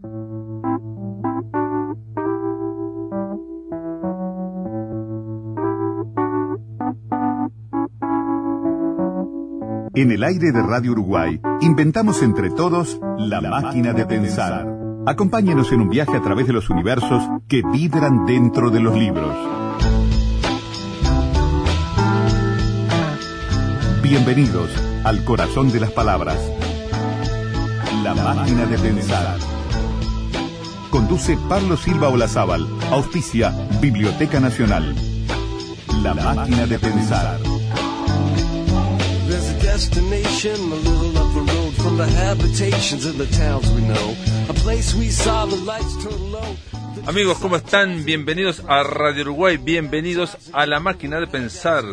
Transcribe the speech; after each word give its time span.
En 0.00 0.12
el 10.12 10.22
aire 10.22 10.52
de 10.52 10.62
Radio 10.62 10.92
Uruguay, 10.92 11.40
inventamos 11.62 12.22
entre 12.22 12.50
todos 12.50 13.00
la, 13.18 13.40
máquina 13.40 13.92
de 13.92 14.06
pensar. 14.06 14.68
Acompáñenos 15.04 15.72
en 15.72 15.80
un 15.80 15.88
viaje 15.88 16.16
a 16.16 16.22
través 16.22 16.46
de 16.46 16.52
los 16.52 16.70
universos 16.70 17.24
que 17.48 17.62
vibran 17.72 18.24
dentro 18.24 18.70
de 18.70 18.78
los 18.78 18.96
libros. 18.96 19.34
Bienvenidos 24.00 24.70
al 25.02 25.24
corazón 25.24 25.72
de 25.72 25.80
las 25.80 25.90
palabras. 25.90 26.38
La 28.04 28.14
máquina 28.14 28.64
de 28.66 28.78
pensar. 28.78 29.47
Conduce 30.98 31.36
Pablo 31.48 31.76
Silva 31.76 32.08
Olazábal. 32.08 32.66
Auspicia 32.90 33.50
Biblioteca 33.80 34.40
Nacional. 34.40 34.96
La 36.02 36.12
máquina 36.12 36.66
de 36.66 36.76
pensar. 36.76 37.38
There's 39.28 39.48
a 39.48 39.62
destination 39.62 40.56
a 40.56 40.74
little 40.74 41.16
up 41.16 41.32
the 41.34 41.52
road 41.52 41.72
from 41.74 41.98
the 41.98 42.04
habitations 42.04 43.06
of 43.06 43.16
the 43.16 43.26
towns 43.26 43.70
we 43.76 43.82
know. 43.82 44.16
A 44.48 44.54
place 44.54 44.92
we 44.96 45.08
saw 45.08 45.46
the 45.46 45.54
lights 45.58 45.94
turn 46.02 46.32
low. 46.32 46.56
Amigos, 47.06 47.38
¿cómo 47.38 47.54
están? 47.54 48.04
Bienvenidos 48.04 48.64
a 48.66 48.82
Radio 48.82 49.22
Uruguay, 49.22 49.56
bienvenidos 49.56 50.36
a 50.52 50.66
la 50.66 50.80
máquina 50.80 51.20
de 51.20 51.28
pensar. 51.28 51.84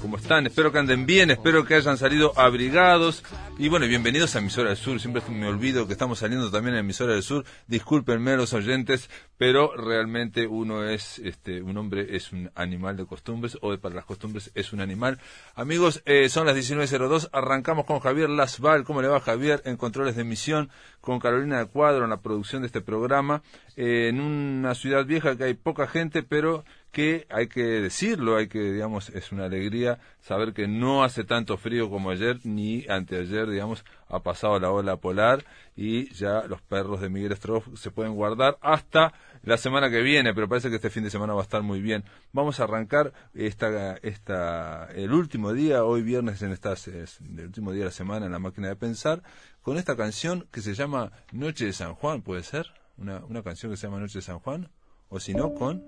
¿Cómo 0.00 0.16
están? 0.16 0.46
Espero 0.46 0.72
que 0.72 0.78
anden 0.78 1.04
bien, 1.04 1.30
espero 1.30 1.66
que 1.66 1.74
hayan 1.74 1.98
salido 1.98 2.32
abrigados. 2.38 3.22
Y 3.58 3.68
bueno, 3.68 3.86
bienvenidos 3.86 4.34
a 4.34 4.38
Emisora 4.38 4.70
del 4.70 4.78
Sur. 4.78 4.98
Siempre 4.98 5.22
me 5.28 5.46
olvido 5.46 5.86
que 5.86 5.92
estamos 5.92 6.20
saliendo 6.20 6.50
también 6.50 6.76
a 6.76 6.80
Emisora 6.80 7.12
del 7.12 7.22
Sur. 7.22 7.44
Discúlpenme 7.66 8.34
los 8.36 8.54
oyentes, 8.54 9.10
pero 9.36 9.76
realmente 9.76 10.46
uno 10.46 10.88
es, 10.88 11.18
este, 11.18 11.60
un 11.60 11.76
hombre 11.76 12.16
es 12.16 12.32
un 12.32 12.50
animal 12.54 12.96
de 12.96 13.04
costumbres, 13.04 13.58
o 13.60 13.76
para 13.76 13.94
las 13.94 14.06
costumbres 14.06 14.50
es 14.54 14.72
un 14.72 14.80
animal. 14.80 15.18
Amigos, 15.54 16.02
eh, 16.06 16.30
son 16.30 16.46
las 16.46 16.56
19.02. 16.56 17.28
Arrancamos 17.32 17.84
con 17.84 18.00
Javier 18.00 18.30
Lasval. 18.30 18.84
¿Cómo 18.84 19.02
le 19.02 19.08
va 19.08 19.20
Javier? 19.20 19.60
En 19.66 19.76
controles 19.76 20.16
de 20.16 20.22
emisión. 20.22 20.70
Con 21.02 21.18
Carolina 21.18 21.58
de 21.58 21.66
Cuadro 21.66 22.04
en 22.04 22.10
la 22.10 22.20
producción 22.20 22.62
de 22.62 22.66
este 22.66 22.80
programa. 22.80 23.42
Eh, 23.76 24.08
en 24.08 24.20
una 24.20 24.74
ciudad 24.74 25.04
vieja 25.06 25.36
que 25.36 25.44
hay 25.44 25.54
poca 25.54 25.86
gente, 25.86 26.22
pero 26.22 26.64
que 26.92 27.26
hay 27.30 27.46
que 27.46 27.62
decirlo, 27.62 28.36
hay 28.36 28.48
que, 28.48 28.58
digamos, 28.58 29.10
es 29.10 29.30
una 29.30 29.44
alegría 29.44 30.00
saber 30.20 30.52
que 30.52 30.66
no 30.66 31.04
hace 31.04 31.22
tanto 31.22 31.56
frío 31.56 31.88
como 31.88 32.10
ayer 32.10 32.40
ni 32.42 32.84
anteayer, 32.88 33.48
digamos, 33.48 33.84
ha 34.08 34.20
pasado 34.20 34.58
la 34.58 34.72
ola 34.72 34.96
polar 34.96 35.44
y 35.76 36.12
ya 36.12 36.42
los 36.48 36.60
perros 36.62 37.00
de 37.00 37.08
Miguel 37.08 37.36
Stroff 37.36 37.68
se 37.74 37.92
pueden 37.92 38.14
guardar 38.14 38.58
hasta 38.60 39.12
la 39.42 39.56
semana 39.56 39.88
que 39.88 40.02
viene, 40.02 40.34
pero 40.34 40.48
parece 40.48 40.68
que 40.68 40.76
este 40.76 40.90
fin 40.90 41.04
de 41.04 41.10
semana 41.10 41.32
va 41.32 41.40
a 41.40 41.44
estar 41.44 41.62
muy 41.62 41.80
bien. 41.80 42.04
Vamos 42.32 42.58
a 42.58 42.64
arrancar 42.64 43.12
esta, 43.34 43.96
esta, 44.02 44.88
el 44.92 45.12
último 45.12 45.52
día, 45.52 45.84
hoy 45.84 46.02
viernes 46.02 46.42
en 46.42 46.50
estas, 46.50 46.88
es 46.88 47.20
el 47.20 47.46
último 47.46 47.72
día 47.72 47.82
de 47.82 47.86
la 47.86 47.92
semana 47.92 48.26
en 48.26 48.32
la 48.32 48.40
máquina 48.40 48.68
de 48.68 48.76
pensar, 48.76 49.22
con 49.62 49.78
esta 49.78 49.96
canción 49.96 50.48
que 50.50 50.60
se 50.60 50.74
llama 50.74 51.12
Noche 51.30 51.66
de 51.66 51.72
San 51.72 51.94
Juan, 51.94 52.22
¿puede 52.22 52.42
ser? 52.42 52.79
Una, 53.00 53.24
una 53.24 53.42
canción 53.42 53.72
que 53.72 53.76
se 53.76 53.86
llama 53.86 53.98
Noche 53.98 54.18
de 54.18 54.22
San 54.22 54.38
Juan, 54.38 54.70
o 55.08 55.18
si 55.18 55.34
no, 55.34 55.54
con... 55.54 55.82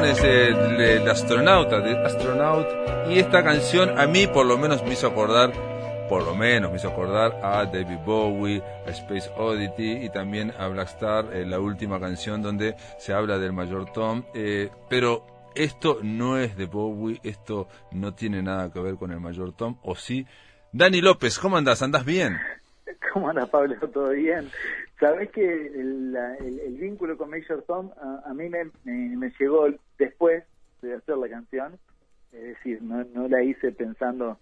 canción 0.00 0.04
es 0.04 0.22
el, 0.22 0.80
el 0.80 1.08
astronauta 1.08 1.80
de 1.80 1.98
Astronaut 2.06 2.66
y 3.10 3.18
esta 3.18 3.42
canción 3.42 3.98
a 3.98 4.06
mí 4.06 4.28
por 4.28 4.46
lo 4.46 4.56
menos 4.56 4.84
me 4.84 4.92
hizo 4.92 5.08
acordar, 5.08 5.52
por 6.08 6.22
lo 6.24 6.36
menos 6.36 6.70
me 6.70 6.76
hizo 6.76 6.88
acordar 6.88 7.40
a 7.42 7.64
David 7.64 7.98
Bowie, 8.04 8.62
a 8.86 8.90
Space 8.90 9.28
Oddity 9.36 10.04
y 10.04 10.10
también 10.10 10.52
a 10.56 10.68
Black 10.68 10.88
Star, 10.88 11.30
eh, 11.32 11.44
la 11.44 11.58
última 11.58 11.98
canción 11.98 12.42
donde 12.42 12.76
se 12.98 13.12
habla 13.12 13.38
del 13.38 13.52
mayor 13.52 13.90
Tom, 13.92 14.22
eh, 14.34 14.70
pero 14.88 15.26
esto 15.56 15.98
no 16.02 16.38
es 16.38 16.56
de 16.56 16.66
Bowie, 16.66 17.20
esto 17.24 17.66
no 17.90 18.14
tiene 18.14 18.40
nada 18.40 18.72
que 18.72 18.78
ver 18.80 18.96
con 18.96 19.10
el 19.10 19.18
mayor 19.18 19.52
Tom, 19.52 19.78
o 19.82 19.96
sí. 19.96 20.26
Dani 20.70 21.00
López, 21.00 21.40
¿cómo 21.40 21.56
andás? 21.56 21.82
¿Andás 21.82 22.04
bien? 22.04 22.38
¿Cómo 23.12 23.28
anda 23.28 23.46
Pablo? 23.46 23.76
¿Todo 23.90 24.10
bien? 24.10 24.50
Sabés 24.98 25.30
que 25.30 25.42
el, 25.44 26.16
vínculo 26.80 27.16
con 27.16 27.30
Major 27.30 27.62
Tom 27.66 27.90
a, 28.00 28.22
a 28.30 28.34
mí 28.34 28.48
me, 28.48 28.70
me- 28.84 29.32
llegó 29.38 29.66
después 29.98 30.44
de 30.82 30.94
hacer 30.94 31.16
la 31.16 31.28
canción, 31.28 31.78
es 32.32 32.42
decir, 32.42 32.82
no, 32.82 33.04
no 33.04 33.28
la 33.28 33.42
hice 33.42 33.72
pensando 33.72 34.38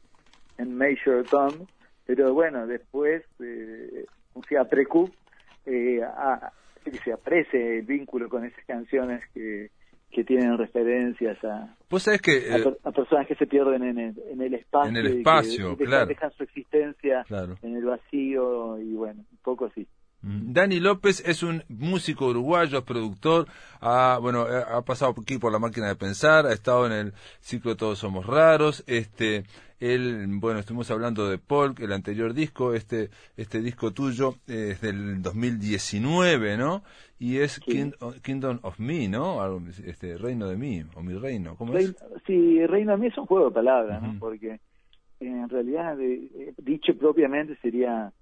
en 0.58 0.76
Major 0.76 1.26
Tom, 1.28 1.66
pero 2.04 2.34
bueno, 2.34 2.66
después, 2.66 3.24
eh, 3.40 4.06
o 4.34 4.42
sea, 4.44 4.64
Precu, 4.64 5.14
eh, 5.64 6.02
a- 6.02 6.52
que 6.84 6.98
se 6.98 7.12
aprecie 7.12 7.78
el 7.78 7.86
vínculo 7.86 8.28
con 8.28 8.44
esas 8.44 8.64
canciones 8.64 9.22
que, 9.34 9.70
que 10.10 10.24
tienen 10.24 10.56
referencias 10.56 11.42
a, 11.44 11.76
Vos 11.90 12.02
sabés 12.04 12.22
que... 12.22 12.32
a, 12.52 12.56
eh, 12.58 12.62
per- 12.62 12.78
a 12.84 12.90
personas 12.92 13.26
que 13.26 13.34
se 13.34 13.46
pierden 13.46 13.82
en 13.84 13.98
el, 13.98 14.14
en 14.30 14.40
el 14.40 14.54
espacio. 14.54 14.90
En 14.90 14.96
el 14.96 15.06
y 15.06 15.22
que 15.76 15.84
dejan- 15.84 15.86
claro. 15.86 16.06
Dejan 16.06 16.30
su 16.32 16.42
existencia 16.42 17.24
Claro. 17.28 17.56
en 17.62 17.76
el 17.76 17.84
vacío 17.84 18.78
y 18.80 18.92
bueno, 18.94 19.20
un 19.30 19.38
poco 19.42 19.66
así. 19.66 19.86
Mm. 20.26 20.52
Dani 20.52 20.80
López 20.80 21.22
es 21.24 21.42
un 21.44 21.62
músico 21.68 22.26
uruguayo, 22.26 22.78
es 22.78 22.84
productor, 22.84 23.46
ha, 23.80 24.18
bueno, 24.20 24.48
eh, 24.48 24.62
ha 24.68 24.82
pasado 24.82 25.14
por 25.14 25.22
aquí 25.22 25.38
por 25.38 25.52
la 25.52 25.58
máquina 25.60 25.86
de 25.86 25.94
pensar, 25.94 26.46
ha 26.46 26.52
estado 26.52 26.84
en 26.86 26.92
el 26.92 27.12
ciclo 27.40 27.76
Todos 27.76 28.00
Somos 28.00 28.26
Raros, 28.26 28.82
este, 28.88 29.44
él, 29.78 30.26
bueno, 30.40 30.58
estuvimos 30.58 30.90
hablando 30.90 31.28
de 31.28 31.38
Polk, 31.38 31.78
el 31.80 31.92
anterior 31.92 32.34
disco, 32.34 32.74
este, 32.74 33.10
este 33.36 33.60
disco 33.60 33.92
tuyo 33.92 34.34
eh, 34.48 34.70
es 34.72 34.80
del 34.80 35.22
2019, 35.22 36.56
¿no? 36.56 36.82
Y 37.18 37.38
es 37.38 37.52
Sí. 37.64 37.70
King- 37.72 37.92
Kingdom 38.22 38.58
of 38.62 38.78
Me, 38.78 39.08
¿no? 39.08 39.38
Este, 39.84 40.16
Reino 40.18 40.48
de 40.48 40.56
mí, 40.56 40.82
o 40.94 41.02
mi 41.02 41.14
reino, 41.14 41.54
¿cómo 41.56 41.74
es? 41.74 41.94
sí, 42.26 42.66
Reino 42.66 42.92
a 42.94 42.96
mí 42.96 43.06
es 43.06 43.16
un 43.18 43.26
juego 43.26 43.48
de 43.50 43.54
palabras, 43.54 44.02
¿no? 44.02 44.16
Porque 44.18 44.60
en 45.20 45.48
realidad, 45.48 45.98
eh, 46.00 46.52
dicho 46.58 46.94
propiamente, 46.98 47.56
sería 47.62 48.12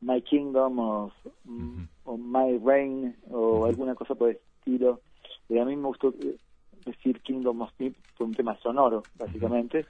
My 0.00 0.22
Kingdom 0.22 0.78
of, 0.78 1.12
mm, 1.44 1.82
o 2.04 2.16
My 2.16 2.58
Reign 2.64 3.16
o 3.30 3.66
alguna 3.66 3.94
cosa 3.94 4.14
por 4.14 4.30
el 4.30 4.36
estilo. 4.36 5.00
Y 5.48 5.58
a 5.58 5.64
mí 5.64 5.76
me 5.76 5.88
gustó 5.88 6.14
eh, 6.20 6.36
decir 6.84 7.20
Kingdom 7.20 7.62
of 7.62 7.70
Me 7.78 7.92
por 8.16 8.26
un 8.26 8.34
tema 8.34 8.56
sonoro, 8.58 9.02
básicamente. 9.18 9.86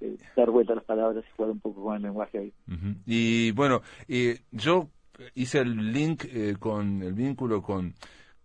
Eh, 0.00 0.16
dar 0.36 0.50
vuelta 0.50 0.74
a 0.74 0.76
las 0.76 0.84
palabras 0.84 1.24
y 1.26 1.36
jugar 1.36 1.52
un 1.52 1.60
poco 1.60 1.82
con 1.84 1.96
el 1.96 2.02
lenguaje 2.02 2.38
ahí. 2.38 2.52
Y 3.06 3.52
bueno, 3.52 3.80
eh, 4.08 4.40
yo 4.50 4.88
hice 5.34 5.60
el 5.60 5.92
link 5.92 6.24
eh, 6.26 6.56
con 6.58 7.02
el 7.02 7.14
vínculo 7.14 7.62
con 7.62 7.94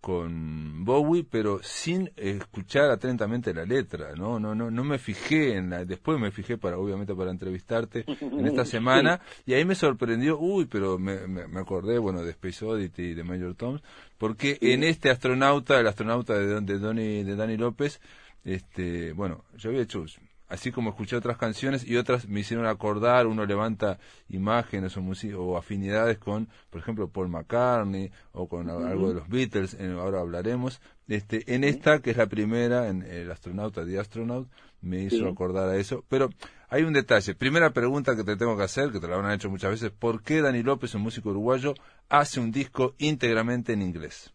con 0.02 0.84
Bowie, 0.84 1.24
pero 1.24 1.60
sin 1.62 2.10
escuchar 2.16 2.90
atentamente 2.90 3.54
la 3.54 3.64
letra, 3.64 4.14
¿no? 4.16 4.38
No, 4.40 4.52
no, 4.54 4.68
no 4.70 4.84
me 4.84 4.98
fijé 4.98 5.54
en 5.56 5.70
la, 5.70 5.84
después 5.84 6.18
me 6.18 6.32
fijé 6.32 6.58
para, 6.58 6.76
obviamente, 6.76 7.14
para 7.14 7.30
entrevistarte 7.30 8.04
en 8.08 8.46
esta 8.46 8.64
semana, 8.76 9.20
y 9.46 9.54
ahí 9.54 9.64
me 9.64 9.76
sorprendió, 9.76 10.38
uy, 10.40 10.66
pero 10.66 10.98
me, 10.98 11.26
me, 11.28 11.46
me 11.46 11.60
acordé, 11.60 11.98
bueno, 11.98 12.22
de 12.24 12.32
Space 12.32 12.64
Oddity 12.64 13.02
y 13.02 13.14
de 13.14 13.22
Major 13.24 13.54
Toms, 13.54 13.80
porque 14.18 14.58
en 14.60 14.82
este 14.82 15.08
astronauta, 15.08 15.78
el 15.78 15.86
astronauta 15.86 16.36
de, 16.36 16.46
Don- 16.48 16.66
de, 16.66 16.78
Donny, 16.80 17.22
de 17.22 17.36
Dani 17.36 17.56
López, 17.56 18.00
este, 18.44 19.12
bueno, 19.12 19.44
yo 19.56 19.70
había 19.70 19.82
hecho, 19.82 20.04
así 20.52 20.70
como 20.70 20.90
escuché 20.90 21.16
otras 21.16 21.36
canciones 21.38 21.84
y 21.84 21.96
otras 21.96 22.28
me 22.28 22.40
hicieron 22.40 22.66
acordar, 22.66 23.26
uno 23.26 23.44
levanta 23.46 23.98
imágenes 24.28 24.96
o, 24.96 25.02
o 25.38 25.56
afinidades 25.56 26.18
con, 26.18 26.48
por 26.70 26.80
ejemplo, 26.80 27.08
Paul 27.08 27.28
McCartney 27.28 28.10
o 28.32 28.48
con 28.48 28.70
algo 28.70 29.08
de 29.08 29.14
los 29.14 29.28
Beatles, 29.28 29.74
en- 29.74 29.92
ahora 29.98 30.20
hablaremos. 30.20 30.80
Este, 31.08 31.54
en 31.54 31.64
esta, 31.64 32.00
que 32.00 32.12
es 32.12 32.16
la 32.16 32.26
primera, 32.26 32.88
en 32.88 33.02
El 33.02 33.30
astronauta, 33.30 33.84
The 33.84 33.98
Astronaut, 33.98 34.48
me 34.80 35.02
hizo 35.02 35.16
Sí. 35.16 35.26
acordar 35.26 35.68
a 35.68 35.76
eso. 35.76 36.04
Pero 36.08 36.30
hay 36.68 36.84
un 36.84 36.92
detalle. 36.92 37.34
Primera 37.34 37.70
pregunta 37.72 38.16
que 38.16 38.24
te 38.24 38.36
tengo 38.36 38.56
que 38.56 38.62
hacer, 38.62 38.90
que 38.92 39.00
te 39.00 39.08
la 39.08 39.16
habrán 39.16 39.32
hecho 39.32 39.50
muchas 39.50 39.70
veces, 39.72 39.90
¿por 39.90 40.22
qué 40.22 40.40
Dani 40.40 40.62
López, 40.62 40.94
un 40.94 41.02
músico 41.02 41.30
uruguayo, 41.30 41.74
hace 42.08 42.40
un 42.40 42.50
disco 42.52 42.94
íntegramente 42.98 43.72
en 43.72 43.82
inglés? 43.82 44.32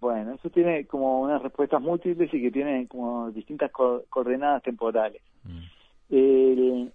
Bueno, 0.00 0.32
eso 0.34 0.48
tiene 0.50 0.86
como 0.86 1.20
unas 1.20 1.42
respuestas 1.42 1.80
múltiples 1.82 2.32
y 2.32 2.40
que 2.40 2.50
tienen 2.50 2.86
como 2.86 3.30
distintas 3.30 3.70
co- 3.70 4.04
coordenadas 4.08 4.62
temporales. 4.62 5.22
El- 6.08 6.92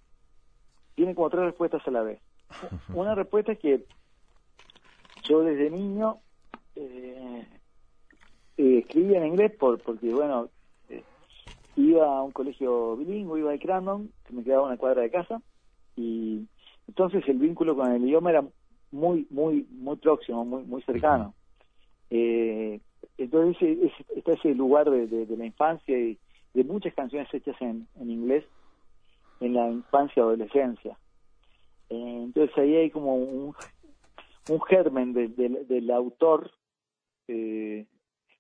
tiene 0.96 1.14
como 1.14 1.30
tres 1.30 1.44
respuestas 1.46 1.88
a 1.88 1.92
la 1.92 2.02
vez. 2.02 2.20
Una 2.94 3.14
respuesta 3.16 3.52
es 3.52 3.60
que 3.60 3.86
yo 5.24 5.42
desde 5.44 5.70
niño 5.70 6.20
eh, 6.76 7.46
eh, 8.58 8.78
escribía 8.80 9.20
en 9.20 9.28
inglés 9.28 9.52
por, 9.58 9.80
porque, 9.82 10.12
bueno, 10.12 10.50
eh, 10.90 11.04
iba 11.76 12.06
a 12.06 12.24
un 12.24 12.32
colegio 12.32 12.96
bilingüe, 12.98 13.40
iba 13.40 13.52
al 13.52 13.60
Crandon, 13.60 14.12
que 14.26 14.34
me 14.34 14.44
quedaba 14.44 14.66
una 14.68 14.78
cuadra 14.78 15.02
de 15.02 15.12
casa, 15.12 15.42
y 15.96 16.48
entonces 16.88 17.24
el 17.28 17.38
vínculo 17.38 17.76
con 17.76 17.92
el 17.92 18.04
idioma 18.04 18.30
era 18.32 18.44
muy, 18.92 19.28
muy, 19.30 19.68
muy 19.72 19.96
próximo, 19.98 20.44
muy, 20.46 20.64
muy 20.64 20.82
cercano. 20.84 21.34
Eh, 22.10 22.80
entonces 23.18 23.78
ese- 23.82 24.20
está 24.20 24.34
ese 24.34 24.54
lugar 24.56 24.90
de, 24.90 25.08
de- 25.08 25.26
de 25.26 25.38
la 25.38 25.46
infancia 25.46 25.98
y 25.98 26.18
de 26.54 26.64
muchas 26.64 26.94
canciones 26.94 27.34
hechas 27.34 27.56
en, 27.62 27.88
en 28.00 28.10
inglés 28.10 28.46
en 29.42 29.54
la 29.54 29.70
infancia 29.70 30.24
o 30.24 30.28
adolescencia. 30.30 30.98
Eh, 31.90 32.22
entonces 32.24 32.58
ahí 32.58 32.76
hay 32.76 32.90
como 32.90 33.16
un, 33.16 33.54
un 34.50 34.62
germen 34.64 35.14
de- 35.14 35.28
de- 35.28 35.66
del 35.66 35.92
autor 35.92 36.52
eh, 37.28 37.86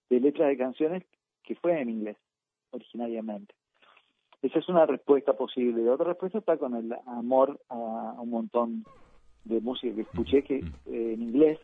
de 0.09 0.19
letras 0.19 0.47
de 0.49 0.57
canciones 0.57 1.03
que 1.43 1.55
fue 1.55 1.79
en 1.79 1.89
inglés 1.89 2.17
originariamente. 2.71 3.53
Esa 4.41 4.59
es 4.59 4.69
una 4.69 4.85
respuesta 4.85 5.33
posible. 5.33 5.83
La 5.83 5.93
otra 5.93 6.07
respuesta 6.07 6.37
está 6.37 6.57
con 6.57 6.75
el 6.75 6.93
amor 7.07 7.59
a, 7.69 7.75
un 8.19 8.29
montón 8.29 8.85
de 9.43 9.59
música 9.59 9.93
que 9.95 10.01
escuché 10.01 10.43
que 10.43 10.57
eh, 10.57 11.13
en 11.13 11.21
inglés, 11.21 11.59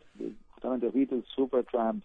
justamente 0.49 0.87
los 0.87 0.95
Beatles, 0.95 1.25
Supertramp, 1.35 2.03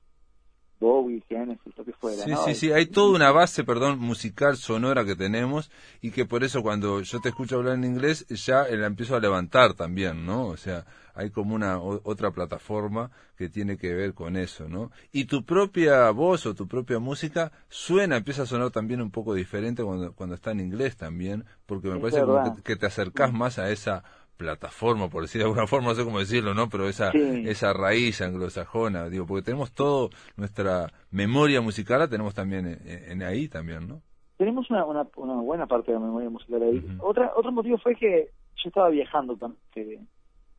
Bowie, 0.80 1.22
Genesis, 1.28 1.76
lo 1.76 1.84
que 1.84 1.92
fuera. 1.92 2.24
Sí, 2.24 2.30
¿no? 2.30 2.36
sí, 2.36 2.54
sí, 2.54 2.72
hay 2.72 2.86
toda 2.86 3.14
una 3.14 3.30
base, 3.32 3.64
perdón, 3.64 3.98
musical, 3.98 4.56
sonora 4.56 5.04
que 5.04 5.16
tenemos 5.16 5.70
y 6.00 6.10
que 6.12 6.24
por 6.24 6.44
eso 6.44 6.62
cuando 6.62 7.00
yo 7.02 7.20
te 7.20 7.28
escucho 7.30 7.56
hablar 7.56 7.74
en 7.74 7.84
inglés 7.84 8.26
ya 8.28 8.64
la 8.68 8.86
empiezo 8.86 9.16
a 9.16 9.20
levantar 9.20 9.74
también, 9.74 10.24
¿no? 10.24 10.46
O 10.46 10.56
sea, 10.56 10.86
hay 11.14 11.30
como 11.30 11.54
una 11.54 11.78
o- 11.78 12.00
otra 12.04 12.30
plataforma 12.30 13.10
que 13.36 13.48
tiene 13.48 13.76
que 13.76 13.92
ver 13.94 14.14
con 14.14 14.36
eso, 14.36 14.68
¿no? 14.68 14.90
Y 15.12 15.24
tu 15.26 15.44
propia 15.44 16.10
voz 16.10 16.46
o 16.46 16.54
tu 16.54 16.66
propia 16.68 16.98
música 16.98 17.52
suena, 17.68 18.16
empieza 18.16 18.42
a 18.42 18.46
sonar 18.46 18.70
también 18.70 19.00
un 19.02 19.10
poco 19.10 19.34
diferente 19.34 19.82
cuando, 19.82 20.12
cuando 20.14 20.34
está 20.36 20.52
en 20.52 20.60
inglés 20.60 20.96
también, 20.96 21.44
porque 21.66 21.88
me 21.88 21.98
Es 21.98 22.00
parece 22.00 22.22
como 22.22 22.42
que, 22.42 22.50
que 22.62 22.76
te 22.76 22.86
acercás 22.86 23.32
más 23.32 23.58
a 23.58 23.70
esa 23.70 24.04
plataforma, 24.36 25.08
por 25.08 25.22
decir 25.22 25.40
de 25.40 25.44
alguna 25.46 25.66
forma, 25.66 25.88
no 25.88 25.94
sé 25.94 26.04
cómo 26.04 26.18
decirlo, 26.18 26.54
¿no? 26.54 26.68
Pero 26.68 26.88
esa, 26.88 27.12
Sí. 27.12 27.44
esa 27.46 27.72
raíz 27.72 28.20
anglosajona, 28.20 29.08
digo, 29.08 29.26
porque 29.26 29.44
tenemos 29.44 29.72
todo, 29.72 30.10
nuestra 30.36 30.92
memoria 31.10 31.60
musical 31.60 31.98
la 32.00 32.08
tenemos 32.08 32.34
también 32.34 32.66
en, 32.66 32.80
en 33.12 33.22
ahí 33.22 33.48
también, 33.48 33.88
¿no? 33.88 34.02
tenemos 34.38 34.68
una, 34.70 34.84
una, 34.84 35.08
una 35.16 35.32
buena 35.40 35.66
parte 35.66 35.92
de 35.92 35.98
la 35.98 36.04
memoria 36.04 36.28
musical 36.28 36.62
ahí. 36.62 36.76
Ujú. 36.76 37.06
Otra, 37.06 37.32
otro 37.34 37.50
motivo 37.52 37.78
fue 37.78 37.94
que 37.96 38.28
yo 38.62 38.68
estaba 38.68 38.90
viajando 38.90 39.34
también, 39.36 39.62
que, 39.72 39.98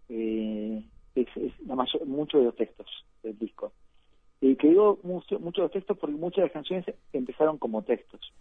eh, 0.10 0.84
es, 1.14 1.28
es 1.38 1.60
la 1.68 1.76
mayor, 1.76 2.04
muchos 2.08 2.40
de 2.42 2.46
los 2.46 2.56
textos 2.56 2.88
del 3.22 3.38
disco. 3.38 3.72
Y 4.42 4.56
que 4.56 4.70
digo 4.70 5.00
mucho, 5.04 5.40
muchos 5.40 5.58
de 5.58 5.62
los 5.64 5.72
textos 5.72 5.96
porque 6.00 6.16
muchas 6.16 6.38
de 6.38 6.44
las 6.44 6.52
canciones 6.54 6.86
empezaron 7.14 7.60
como 7.60 7.84
textos. 7.84 8.34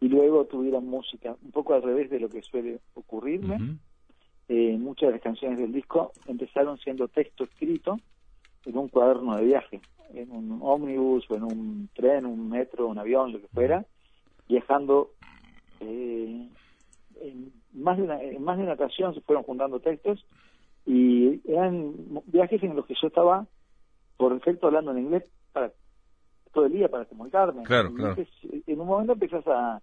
Y 0.00 0.08
luego 0.08 0.44
tuvieron 0.46 0.86
música, 0.86 1.36
un 1.42 1.50
poco 1.50 1.74
al 1.74 1.82
revés 1.82 2.08
de 2.08 2.20
lo 2.20 2.28
que 2.30 2.40
suele 2.42 2.80
ocurrirme. 2.94 3.76
Eh, 4.48 4.76
muchas 4.78 5.08
de 5.08 5.12
las 5.12 5.22
canciones 5.22 5.58
del 5.58 5.72
disco 5.72 6.14
empezaron 6.26 6.78
siendo 6.78 7.08
texto 7.08 7.44
escrito 7.44 8.00
en 8.64 8.78
un 8.78 8.88
cuaderno 8.88 9.36
de 9.36 9.44
viaje, 9.44 9.82
en 10.14 10.30
un 10.30 10.60
ómnibus 10.62 11.30
o 11.30 11.36
en 11.36 11.42
un 11.42 11.88
tren, 11.94 12.24
un 12.24 12.48
metro, 12.48 12.86
un 12.86 12.98
avión, 12.98 13.32
lo 13.32 13.40
que 13.40 13.48
fuera, 13.48 13.84
viajando 14.48 15.10
eh, 15.80 16.48
en 17.20 17.52
más 17.74 17.96
de 17.98 18.04
una, 18.04 18.22
en 18.22 18.42
más 18.42 18.56
de 18.56 18.64
una 18.64 18.72
ocasión 18.72 19.14
se 19.14 19.20
fueron 19.20 19.44
juntando 19.44 19.80
textos 19.80 20.24
y 20.86 21.40
eran 21.50 21.94
viajes 22.26 22.62
en 22.62 22.74
los 22.74 22.86
que 22.86 22.94
yo 23.00 23.08
estaba 23.08 23.46
por 24.16 24.34
defecto 24.34 24.66
hablando 24.66 24.92
en 24.92 24.98
inglés 25.00 25.30
para 25.52 25.72
todo 26.52 26.66
el 26.66 26.72
día 26.72 26.88
para 26.88 27.04
comunicarme. 27.04 27.64
Claro, 27.64 27.90
Y 27.90 27.94
claro. 27.94 28.14
entonces, 28.16 28.62
en 28.66 28.80
un 28.80 28.86
momento 28.86 29.12
empiezas 29.12 29.46
a 29.46 29.80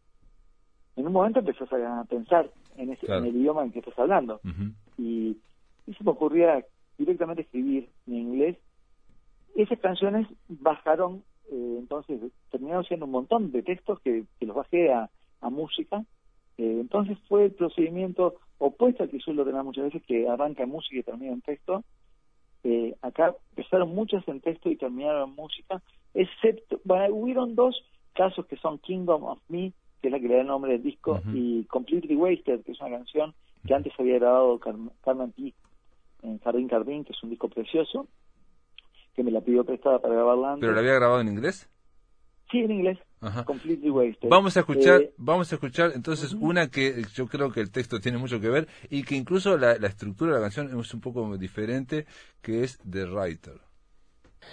en 0.96 1.08
un 1.08 1.14
momento 1.14 1.40
empiezas 1.40 1.72
a 1.72 2.04
pensar 2.06 2.50
en, 2.78 2.92
ese, 2.94 3.06
Claro. 3.06 3.24
en 3.24 3.30
el 3.30 3.36
idioma 3.38 3.64
en 3.64 3.72
que 3.72 3.80
estás 3.80 3.98
hablando 4.00 4.40
y, 4.98 5.38
y 5.88 5.94
se 5.94 6.04
me 6.04 6.12
ocurría 6.12 6.64
directamente 6.98 7.42
escribir 7.44 7.90
en 8.08 8.14
inglés. 8.14 8.58
Esas 9.56 9.80
canciones 9.80 10.28
bajaron 10.50 11.24
eh, 11.52 11.76
entonces 11.80 12.20
terminaron 12.50 12.84
siendo 12.86 13.06
un 13.06 13.12
montón 13.12 13.52
de 13.52 13.62
textos 13.62 14.00
que, 14.02 14.26
que 14.40 14.46
los 14.46 14.56
bajé 14.56 14.92
a, 14.92 15.10
a 15.42 15.50
música. 15.50 16.04
Eh, 16.58 16.78
entonces 16.82 17.18
fue 17.28 17.46
el 17.46 17.52
procedimiento 17.52 18.36
opuesto 18.58 19.04
al 19.04 19.10
que 19.10 19.20
suelo 19.20 19.46
tener 19.46 19.62
muchas 19.64 19.86
veces, 19.86 20.02
que 20.08 20.28
arranca 20.28 20.64
en 20.64 20.70
música 20.70 20.98
y 20.98 21.04
termina 21.04 21.34
en 21.34 21.42
texto. 21.42 21.84
Eh, 22.64 22.96
acá 23.02 23.36
empezaron 23.52 23.94
muchas 23.94 24.28
en 24.28 24.42
texto 24.42 24.70
y 24.70 24.76
terminaron 24.76 25.30
en 25.30 25.36
música, 25.36 25.84
excepto, 26.16 26.80
bueno, 26.84 27.14
hubieron 27.14 27.54
dos 27.54 27.76
casos 28.14 28.46
que 28.48 28.56
son 28.58 28.80
Kingdom 28.80 29.24
of 29.24 29.40
Me, 29.50 29.72
que 30.06 30.10
es 30.10 30.12
la 30.12 30.20
que 30.20 30.28
le 30.28 30.36
da 30.36 30.42
el 30.42 30.48
nombre 30.48 30.74
del 30.74 30.84
disco, 30.84 31.20
y 31.34 31.64
Completely 31.64 32.16
Wasted, 32.16 32.62
que 32.64 32.74
es 32.74 32.80
una 32.80 32.92
canción 32.92 33.34
que 33.66 33.74
antes 33.74 33.92
había 33.98 34.20
grabado 34.20 34.60
Carmen, 34.60 34.92
Carmen 35.04 35.32
P. 35.32 35.52
en 36.22 36.38
Jardín 36.40 36.70
Jardín, 36.70 37.04
que 37.04 37.14
es 37.14 37.24
un 37.24 37.32
disco 37.32 37.50
precioso, 37.50 38.08
que 39.16 39.24
me 39.24 39.32
la 39.32 39.42
pidió 39.42 39.64
prestada 39.64 39.98
para 40.00 40.14
grabarla 40.14 40.50
antes. 40.50 40.62
¿Pero 40.62 40.74
la 40.74 40.82
había 40.82 40.94
grabado 40.94 41.22
en 41.22 41.30
inglés? 41.30 41.68
Sí, 42.52 42.60
en 42.60 42.72
inglés. 42.72 43.00
Ajá. 43.20 43.46
Completely 43.46 43.90
Wasted. 43.90 44.30
Vamos 44.30 44.56
a 44.56 44.60
escuchar, 44.60 45.02
Eh, 45.02 45.14
vamos 45.18 45.52
a 45.52 45.56
escuchar 45.56 45.94
entonces 45.96 46.34
una 46.34 46.70
que 46.70 47.02
yo 47.16 47.26
creo 47.26 47.52
que 47.52 47.62
el 47.62 47.72
texto 47.72 48.00
tiene 48.00 48.20
mucho 48.20 48.40
que 48.40 48.50
ver 48.50 48.68
y 48.92 49.02
que 49.04 49.16
incluso 49.16 49.58
la, 49.58 49.80
la 49.80 49.88
estructura 49.88 50.36
de 50.36 50.38
la 50.38 50.44
canción 50.44 50.80
es 50.80 50.94
un 50.94 51.02
poco 51.02 51.36
diferente, 51.36 52.06
que 52.44 52.64
es 52.64 52.78
The 52.88 53.06
Writer. 53.06 53.60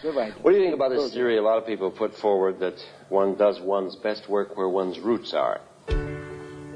The 0.03 0.11
Writer. 0.13 0.35
What 0.43 0.53
do 0.53 0.57
you 0.59 0.65
think 0.65 0.75
about 0.75 0.91
this 0.91 1.13
theory 1.13 1.39
a 1.39 1.43
lot 1.43 1.59
of 1.59 1.67
people 1.67 1.91
put 1.91 2.15
forward 2.17 2.59
that 2.61 2.75
one 3.09 3.37
does 3.37 3.61
one's 3.61 3.95
best 3.97 4.29
work 4.29 4.57
where 4.57 4.69
one's 4.69 4.99
roots 4.99 5.33
are? 5.35 5.61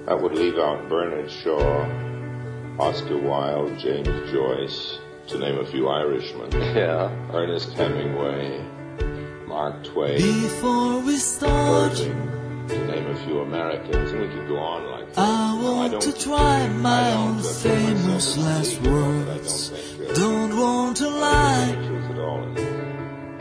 I 0.08 0.14
would 0.14 0.32
leave 0.34 0.58
out 0.58 0.88
Bernard 0.88 1.30
Shaw, 1.30 1.84
Oscar 2.78 3.18
Wilde, 3.18 3.78
James 3.78 4.30
Joyce, 4.30 4.98
to 5.28 5.38
name 5.38 5.58
a 5.58 5.66
few 5.66 5.88
Irishmen, 5.88 6.52
Yeah. 6.52 7.10
Ernest 7.32 7.72
Hemingway, 7.72 8.60
Mark 9.48 9.82
Twain, 9.84 10.18
Before 10.18 11.00
we 11.00 11.16
start, 11.16 11.92
Irving, 11.98 12.66
to 12.68 12.86
name 12.86 13.06
a 13.08 13.16
few 13.24 13.40
Americans, 13.40 14.12
and 14.12 14.20
we 14.20 14.28
could 14.28 14.46
go 14.46 14.58
on 14.58 14.88
like 14.92 15.12
that. 15.14 15.20
I 15.20 15.60
want 15.60 15.92
don't- 15.92 16.02
to 16.02 16.12
try 16.22 16.68
my 16.68 16.90
I 17.10 17.14
don't 17.14 17.28
own 17.38 17.42
famous 17.42 18.36
myself 18.36 18.46
last 18.46 18.82
league, 18.82 18.86
I 18.86 18.92
words. 18.92 19.70
don't 19.70 19.78
think, 19.80 20.10
uh, 20.10 20.14
Don't 20.14 20.56
want 20.60 20.96
to 20.98 21.06
I 21.08 21.08
lie, 21.08 21.72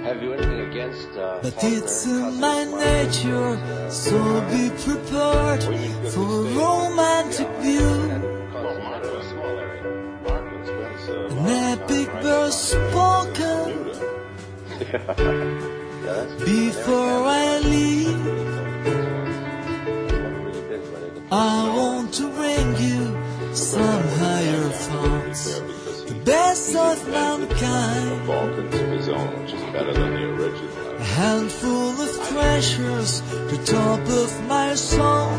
Have 0.06 0.22
you 0.22 0.34
anything 0.34 0.60
against 0.72 1.10
uh, 1.18 1.40
but 1.42 1.56
it's 1.64 2.06
in 2.06 2.40
my 2.40 2.64
nature. 2.64 3.58
So 3.90 4.16
be 4.52 4.70
prepared 4.86 5.64
for 6.14 6.28
a 6.46 6.50
romantic 6.62 7.50
view. 7.66 7.90
Well, 8.54 8.80
Mark 8.86 9.04
was 9.04 9.26
small 9.34 9.58
area. 9.58 9.84
Mark 10.24 10.46
and 10.54 10.66
Spencer, 10.68 11.26
An 11.26 11.48
epic 11.74 12.08
verse 12.22 12.60
spoken 12.76 13.70
before 16.46 17.20
I 17.26 17.60
leave. 17.66 18.26
never 18.86 20.40
really 20.46 20.64
been 20.70 20.84
what 20.92 21.02
it 21.02 21.14
I 21.32 21.34
want 21.78 22.14
to 22.20 22.26
bring 22.30 22.68
you 22.78 23.56
some 23.56 24.05
of 26.76 27.08
mankind. 27.08 28.28
Balkans 28.28 28.76
of 28.76 28.88
his 28.90 29.10
own, 29.10 29.42
which 29.42 29.54
is 29.54 29.62
better 29.74 29.94
than 29.94 30.14
the 30.14 30.24
original. 30.34 30.96
A 30.98 31.04
handful 31.04 32.02
of 32.02 32.28
treasures, 32.30 33.22
the 33.52 33.62
top 33.66 34.02
of 34.08 34.48
my 34.48 34.76
soul, 34.76 35.32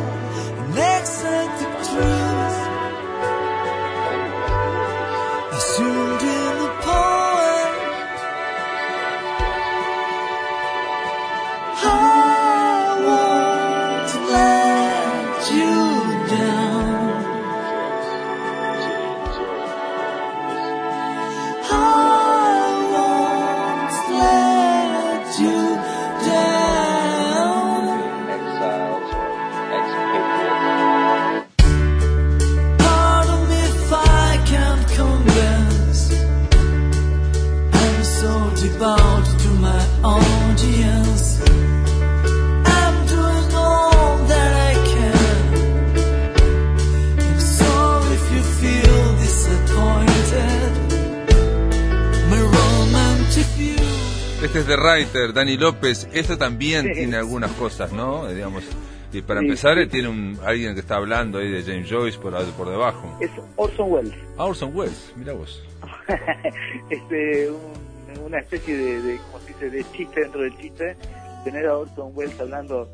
Este 54.58 54.74
The 54.74 54.76
Writer, 54.82 55.32
Dani 55.32 55.56
López. 55.56 56.08
Esto 56.12 56.36
también 56.38 56.86
Sí. 56.86 56.92
tiene 56.94 57.16
algunas 57.16 57.50
cosas, 57.52 57.92
¿no? 57.92 58.28
Eh, 58.28 58.34
digamos, 58.34 58.64
y 59.12 59.22
para 59.22 59.40
Sí, 59.40 59.46
empezar, 59.46 59.74
sí. 59.76 59.80
eh, 59.82 59.86
tiene 59.86 60.08
un, 60.08 60.38
alguien 60.44 60.74
que 60.74 60.80
está 60.80 60.96
hablando 60.96 61.38
ahí 61.38 61.50
de 61.50 61.62
James 61.62 61.88
Joyce 61.90 62.18
por, 62.18 62.34
por 62.52 62.68
debajo. 62.70 63.18
Es 63.20 63.30
Orson 63.56 63.92
Welles. 63.92 64.14
Ah, 64.38 64.44
Orson 64.44 64.74
Welles, 64.74 65.12
mira 65.16 65.32
vos. 65.32 65.62
este, 66.90 67.50
un- 67.50 67.86
una 68.24 68.38
especie 68.38 68.76
de, 68.76 69.02
de, 69.02 69.18
¿cómo 69.18 69.38
se 69.40 69.52
dice?, 69.52 69.70
de 69.70 69.84
chiste 69.92 70.20
dentro 70.22 70.40
del 70.40 70.56
chiste, 70.58 70.96
tener 71.44 71.66
a 71.66 71.76
Orson 71.76 72.10
Welles 72.14 72.38
hablando 72.40 72.88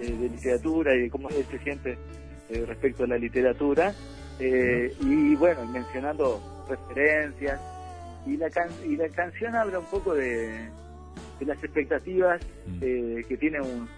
eh, 0.00 0.06
de 0.10 0.28
literatura 0.28 0.94
y 0.94 1.02
de 1.02 1.10
cómo 1.10 1.28
él 1.30 1.44
se 1.50 1.58
siente 1.60 1.96
eh, 2.50 2.64
respecto 2.66 3.04
a 3.04 3.06
la 3.06 3.16
literatura, 3.16 3.94
eh, 4.40 4.92
y 5.00 5.34
bueno, 5.36 5.64
mencionando 5.66 6.66
referencias, 6.68 7.60
y 8.26 8.36
la, 8.36 8.50
can- 8.50 8.68
y 8.84 8.96
la 8.96 9.08
canción 9.10 9.54
habla 9.54 9.78
un 9.78 9.86
poco 9.86 10.12
de, 10.14 10.68
de 11.38 11.46
las 11.46 11.62
expectativas 11.62 12.40
Mm. 12.66 12.78
eh, 12.80 13.24
que 13.28 13.36
tiene 13.36 13.60
un, 13.60 13.88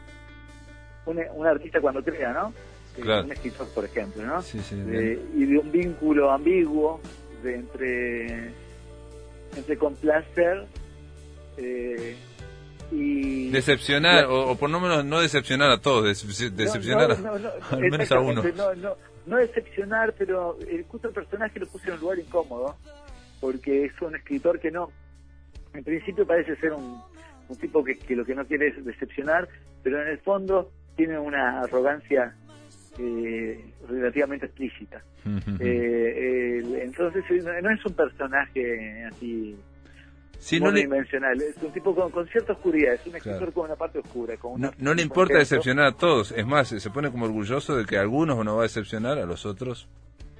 un, 1.06 1.20
un 1.34 1.46
artista 1.46 1.80
cuando 1.80 2.02
crea, 2.02 2.32
¿no? 2.32 2.48
Eh, 2.96 3.00
Claro. 3.02 3.24
Un 3.26 3.32
escritor, 3.32 3.68
por 3.74 3.84
ejemplo, 3.84 4.24
¿no? 4.24 4.40
Sí, 4.42 4.58
sí, 4.60 4.74
de- 4.76 5.16
bien. 5.16 5.28
y 5.36 5.44
de 5.46 5.58
un 5.58 5.70
vínculo 5.72 6.30
ambiguo 6.32 7.00
de 7.42 7.54
entre 7.56 8.50
entre 9.56 9.76
complacer 9.78 10.66
eh, 11.58 12.16
y 12.92 13.50
Decepcionar, 13.50 14.22
la- 14.24 14.30
o, 14.30 14.52
o 14.52 14.56
por 14.56 14.70
lo 14.70 14.80
menos 14.80 15.04
no 15.04 15.20
decepcionar 15.20 15.70
a 15.70 15.78
todos, 15.80 16.02
no, 16.24 16.50
decepcionar 16.56 17.10
a- 17.12 17.14
no, 17.16 17.32
no, 17.32 17.38
no, 17.38 17.50
al 17.70 17.80
menos 17.80 18.12
a 18.12 18.20
uno. 18.20 18.42
no, 19.26 19.36
decepcionar 19.36 20.14
pero 20.16 20.56
el 20.68 20.84
justo 20.84 21.08
el 21.08 21.14
personaje 21.14 21.58
lo 21.60 21.66
puse 21.66 21.88
en 21.88 21.94
un 21.94 22.00
lugar 22.00 22.18
incómodo 22.18 22.76
porque 23.40 23.86
es 23.86 23.92
un 24.00 24.14
escritor 24.16 24.58
que 24.60 24.70
no 24.70 24.90
en 25.74 25.84
principio 25.84 26.26
parece 26.26 26.56
ser 26.56 26.72
un, 26.72 27.00
un 27.48 27.56
tipo 27.56 27.82
que, 27.84 27.96
que 27.98 28.14
lo 28.16 28.24
que 28.24 28.34
no 28.34 28.44
quiere 28.46 28.68
es 28.68 28.84
decepcionar 28.84 29.48
pero 29.82 30.00
en 30.02 30.08
el 30.08 30.18
fondo 30.18 30.70
tiene 30.96 31.18
una 31.18 31.60
arrogancia 31.60 32.34
eh, 32.98 33.64
relativamente 33.88 34.46
explícita 34.46 35.02
Eh, 35.60 36.62
entonces 36.82 37.24
eh, 37.30 37.42
no, 37.62 37.70
es 37.70 37.84
un 37.84 37.94
personaje 37.94 39.04
así 39.06 39.56
Sí, 40.38 40.60
no 40.60 40.66
le, 40.70 40.86
monodimensional, 40.86 41.40
es 41.40 41.56
un 41.62 41.72
tipo 41.72 41.94
con, 41.94 42.10
con 42.10 42.28
cierta 42.28 42.52
oscuridad, 42.52 42.92
es 42.94 43.06
un 43.06 43.16
escritor 43.16 43.38
Claro. 43.38 43.52
con 43.52 43.64
una 43.64 43.74
parte 43.74 43.98
oscura. 44.00 44.36
Con 44.36 44.52
una- 44.52 44.68
no, 44.68 44.74
no 44.78 44.94
le 44.94 45.02
importa 45.02 45.38
decepcionar 45.38 45.86
a 45.86 45.92
todos. 45.92 46.30
Es 46.32 46.46
más, 46.46 46.68
se 46.68 46.90
pone 46.90 47.10
como 47.10 47.24
orgulloso 47.24 47.74
de 47.74 47.86
que 47.86 47.96
a 47.96 48.02
algunos 48.02 48.44
no 48.44 48.54
va 48.54 48.60
a 48.60 48.62
decepcionar, 48.64 49.18
a 49.18 49.24
los 49.24 49.46
otros. 49.46 49.88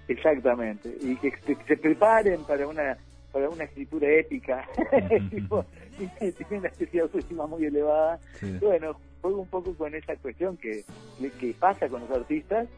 Exactamente, 0.06 0.94
y 1.00 1.16
que 1.16 1.30
se, 1.44 1.56
que 1.56 1.64
se 1.66 1.76
preparen 1.78 2.44
para 2.44 2.68
una 2.68 2.96
para 3.32 3.48
una 3.48 3.64
escritura 3.64 4.06
épica, 4.12 4.64
tipo, 5.30 5.64
tiene 5.97 6.12
una 6.50 6.69
especie 6.69 7.00
de 7.00 7.00
autoestima 7.00 7.47
muy 7.47 7.65
elevada. 7.65 8.19
Sí. 8.41 8.59
Bueno, 8.61 8.97
juego 9.21 9.41
un 9.41 9.49
poco 9.49 9.75
con 9.75 9.95
esa 9.95 10.17
cuestión 10.17 10.57
que, 10.57 10.85
que 11.41 11.55
pasa 11.59 11.88
con 11.88 12.03
los 12.03 12.11
artistas. 12.11 12.69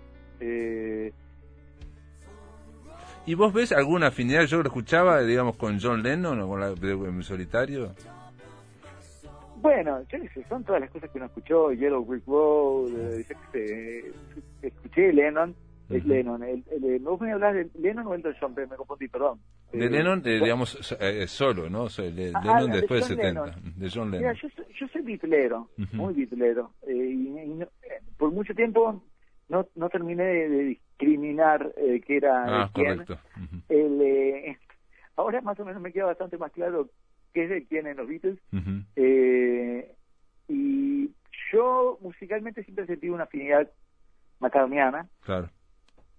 Eh, 0.41 1.13
¿Y 3.27 3.35
vos 3.35 3.53
ves 3.53 3.73
alguna 3.73 4.07
afinidad? 4.07 4.45
Yo 4.45 4.59
lo 4.59 4.69
escuchaba, 4.69 5.21
digamos, 5.21 5.57
con 5.57 5.79
John 5.81 6.03
Lennon 6.03 6.41
o 6.41 6.49
con 6.49 6.61
la, 6.61 6.69
en 6.69 7.23
solitario. 7.23 7.95
Bueno, 9.61 10.01
yo 10.09 10.21
qué 10.21 10.29
sé, 10.29 10.45
son 10.49 10.63
todas 10.65 10.81
las 10.81 10.91
cosas 10.91 11.11
que 11.11 11.19
uno 11.19 11.27
escuchó, 11.27 11.73
Yellow 11.73 12.05
Brick 12.05 12.27
Road, 12.27 12.91
eh, 12.97 13.27
yo 13.29 13.37
qué 13.53 13.53
sé, 13.53 13.99
eh, 13.99 14.13
escuché 14.63 15.13
Lennon, 15.13 15.55
es 15.90 16.00
Ujú. 16.04 16.09
Lennon, 16.09 16.42
el, 16.42 16.64
el, 16.71 16.85
el- 16.85 17.00
me 17.21 17.33
hablas 17.33 17.54
de 17.54 17.71
Lennon 17.80 18.07
o 18.07 18.14
Elton 18.14 18.35
John, 18.40 18.54
me 18.57 18.66
confundí, 18.76 19.09
perdón. 19.09 19.40
De 19.73 19.87
Eh, 19.87 19.90
Lennon, 19.90 20.21
bueno, 20.23 20.45
digamos, 20.45 20.97
eh, 21.00 21.26
solo, 21.26 21.68
¿no? 21.71 21.88
So- 21.88 22.02
de- 22.02 22.33
Ah, 22.35 22.40
Lennon 22.45 22.71
de 22.71 22.76
después 22.78 23.09
de 23.09 23.14
John 23.14 23.16
70. 23.25 23.47
Lennon. 23.47 23.78
De 23.78 23.90
John 23.90 24.11
Mira, 24.11 24.21
Lennon. 24.21 24.37
yo, 24.37 24.49
soy- 24.50 24.75
yo 24.78 24.88
soy 24.88 25.02
bitlero, 25.02 25.71
Ujú. 25.78 25.97
muy 25.97 26.14
bitlero, 26.14 26.75
eh, 26.87 26.95
y, 26.95 27.28
y 27.38 27.54
no- 27.54 27.64
eh, 27.83 28.00
por 28.16 28.30
mucho 28.33 28.54
tiempo 28.54 29.02
no, 29.49 29.66
no 29.76 29.88
terminé 29.88 30.25
de, 30.25 30.49
de 30.49 30.64
discriminar 30.64 31.73
eh, 31.76 32.00
qué 32.07 32.16
era 32.18 32.45
Ah, 32.62 32.66
de 32.66 32.73
quién. 32.73 32.87
correcto. 33.04 33.18
El, 33.71 34.00
eh, 34.02 34.59
ahora 35.16 35.40
más 35.40 35.59
o 35.61 35.64
menos 35.64 35.80
me 35.80 35.92
queda 35.92 36.04
bastante 36.07 36.37
más 36.37 36.52
claro 36.52 36.90
qué 37.33 37.45
es 37.45 37.50
de 37.50 37.66
quién 37.66 37.87
en 37.87 37.97
los 37.97 38.07
Beatles, 38.09 38.38
y 40.49 41.11
yo 41.52 41.99
musicalmente 42.00 42.62
siempre 42.64 42.85
he 42.85 42.88
sentido 42.88 43.14
una 43.14 43.25
afinidad 43.25 43.71
macaroniana. 44.40 45.09
Claro. 45.25 45.50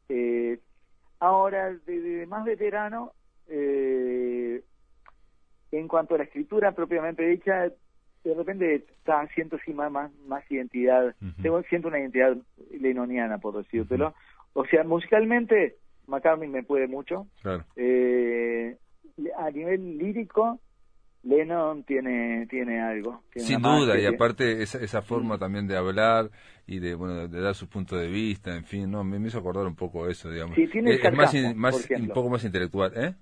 Eh, 0.10 0.60
ahora, 1.20 1.74
de, 1.86 2.00
de 2.02 2.26
más 2.28 2.44
veterano, 2.44 3.14
eh, 3.48 4.64
en 5.72 5.88
cuanto 5.88 6.16
a 6.16 6.18
la 6.20 6.24
escritura 6.24 6.72
propiamente 6.72 7.24
dicha, 7.26 7.72
de 8.24 8.34
repente 8.34 8.76
está, 8.76 9.28
siento 9.28 9.58
sí 9.64 9.74
más, 9.74 9.92
más, 9.92 10.12
más 10.28 10.50
identidad, 10.52 11.16
Ujú. 11.22 11.42
tengo, 11.42 11.62
siento 11.64 11.88
una 11.88 12.00
identidad 12.00 12.38
lenoniana, 12.72 13.38
por 13.38 13.58
decírtelo. 13.58 14.14
O 14.54 14.66
sea, 14.66 14.84
musicalmente, 14.84 15.78
McCartney 16.08 16.50
me 16.50 16.64
puede 16.64 16.88
mucho. 16.88 17.28
Claro. 17.42 17.64
Eh, 17.76 18.78
a 19.38 19.50
nivel 19.52 19.98
lírico, 19.98 20.60
Lennon 21.24 21.84
tiene 21.84 22.48
tiene 22.50 22.82
algo. 22.82 23.24
tiene 23.34 23.48
Sin 23.48 23.62
duda, 23.62 24.00
y 24.00 24.06
aparte 24.06 24.62
esa, 24.64 24.80
esa 24.80 25.02
forma 25.02 25.38
también 25.38 25.68
de 25.68 25.76
hablar 25.76 26.32
y 26.66 26.80
de 26.80 26.96
bueno 26.96 27.28
de 27.28 27.42
dar 27.42 27.56
su 27.56 27.68
punto 27.68 27.98
de 27.98 28.08
vista, 28.08 28.56
en 28.56 28.64
fin, 28.64 28.90
no 28.90 29.04
me, 29.04 29.20
me 29.20 29.28
hizo 29.28 29.40
acordar 29.40 29.66
un 29.68 29.76
poco 29.76 30.08
eso, 30.08 30.30
digamos. 30.30 30.56
Sí, 30.56 30.68
tiene 30.68 30.92
es, 30.92 31.04
es 31.04 31.14
más, 31.14 31.32
sarcasmo, 31.32 31.50
in- 31.52 31.58
más 31.58 31.86
ejemplo. 31.86 32.08
un 32.08 32.14
poco 32.14 32.30
más 32.30 32.44
intelectual, 32.46 32.94
¿eh? 32.96 33.16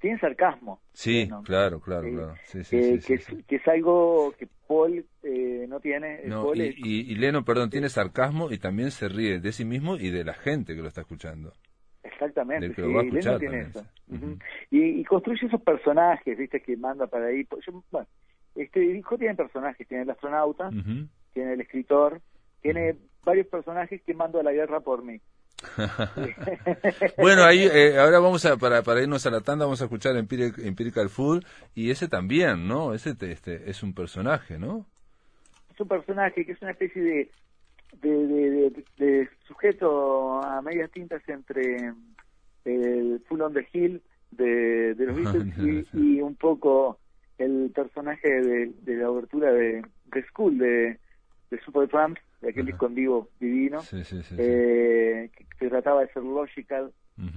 tiene 0.00 0.18
sarcasmo. 0.20 0.80
Sí, 0.92 1.24
Lennon. 1.24 1.42
claro, 1.44 1.80
claro, 1.80 2.02
Sí. 2.06 2.12
claro. 2.14 2.34
Sí, 2.44 2.64
sí, 2.64 2.76
que, 3.06 3.14
es, 3.14 3.26
que 3.48 3.56
es 3.56 3.68
algo 3.68 4.34
que 4.38 4.46
Paul 4.68 5.04
eh, 5.22 5.66
no 5.68 5.80
tiene. 5.80 6.20
No, 6.26 6.42
Paul 6.44 6.58
y, 6.58 6.66
es- 6.68 6.74
y, 6.78 7.12
y 7.12 7.14
Leno, 7.16 7.44
perdón, 7.44 7.70
tiene 7.70 7.88
sarcasmo 7.88 8.52
y 8.52 8.58
también 8.58 8.90
se 8.90 9.08
ríe 9.08 9.40
de 9.40 9.50
sí 9.52 9.64
mismo 9.64 9.96
y 9.96 10.10
de 10.10 10.22
la 10.24 10.34
gente 10.34 10.74
que 10.76 10.82
lo 10.82 10.88
está 10.88 11.00
escuchando. 11.00 11.52
Exactamente, 12.14 12.74
sí, 12.74 12.82
Lennon 13.10 13.38
tiene 13.40 13.60
eso. 13.62 13.86
Ujú. 14.10 14.38
y, 14.70 15.00
y 15.00 15.04
construye 15.04 15.46
esos 15.46 15.62
personajes, 15.62 16.36
viste, 16.38 16.60
que 16.60 16.76
manda 16.76 17.06
para 17.06 17.26
ahí. 17.26 17.46
Yo- 17.66 17.82
bueno, 17.90 18.06
este 18.54 18.80
disco 18.80 19.16
tiene 19.18 19.34
personajes, 19.34 19.86
tiene 19.88 20.04
el 20.04 20.10
astronauta, 20.10 20.70
tiene 21.32 21.52
el 21.54 21.60
escritor, 21.60 22.20
tiene 22.62 22.96
varios 23.24 23.46
personajes 23.48 24.00
que 24.02 24.14
mando 24.14 24.38
a 24.40 24.42
la 24.42 24.52
guerra 24.52 24.80
por 24.80 25.02
mí. 25.02 25.20
Bueno, 27.18 27.44
ahí 27.44 27.66
eh, 27.72 27.98
ahora 27.98 28.18
vamos 28.18 28.44
a 28.44 28.56
para, 28.56 28.82
para 28.82 29.00
irnos 29.02 29.24
a 29.26 29.30
la 29.30 29.40
tanda 29.40 29.64
vamos 29.64 29.80
a 29.80 29.84
escuchar 29.84 30.14
Empiric- 30.16 30.58
Empirical 30.64 31.08
Food 31.08 31.44
y 31.74 31.90
ese 31.90 32.08
también, 32.08 32.68
¿no? 32.68 32.92
Ese 32.94 33.14
te- 33.14 33.32
este 33.32 33.70
es 33.70 33.82
un 33.82 33.94
personaje, 33.94 34.58
¿no? 34.58 34.86
es 35.72 35.80
un 35.80 35.88
personaje 35.88 36.44
que 36.46 36.52
es 36.52 36.62
una 36.62 36.70
especie 36.70 37.02
de 37.02 37.30
de, 38.02 38.84
de, 38.96 39.28
sujeto 39.46 40.42
a 40.42 40.60
medias 40.62 40.90
tintas 40.90 41.22
entre 41.28 41.92
el 42.64 43.22
Full 43.28 43.40
on 43.40 43.52
the 43.54 43.66
Hill 43.72 44.02
de, 44.30 44.94
de 44.94 45.06
los 45.06 45.16
Beatles 45.16 45.54
y, 45.94 46.16
y 46.16 46.20
un 46.20 46.36
poco 46.36 46.98
el 47.38 47.70
personaje 47.74 48.28
de, 48.40 48.72
de 48.82 48.96
la 48.96 49.10
obertura 49.10 49.52
de, 49.52 49.84
de 50.04 50.22
School 50.28 50.58
de, 50.58 50.98
de 51.50 51.60
Supertramp, 51.64 52.16
de 52.40 52.50
aquel 52.50 52.66
disco 52.66 52.86
en 52.86 52.94
vivo 52.94 53.28
divino, 53.40 53.80
Sí, 53.80 54.04
sí, 54.04 54.22
sí. 54.22 54.34
sí. 54.36 54.36
eh, 54.38 55.30
que 55.36 55.46
se 55.58 55.68
trataba 55.68 56.02
de 56.02 56.12
ser 56.12 56.22
logical 56.22 56.92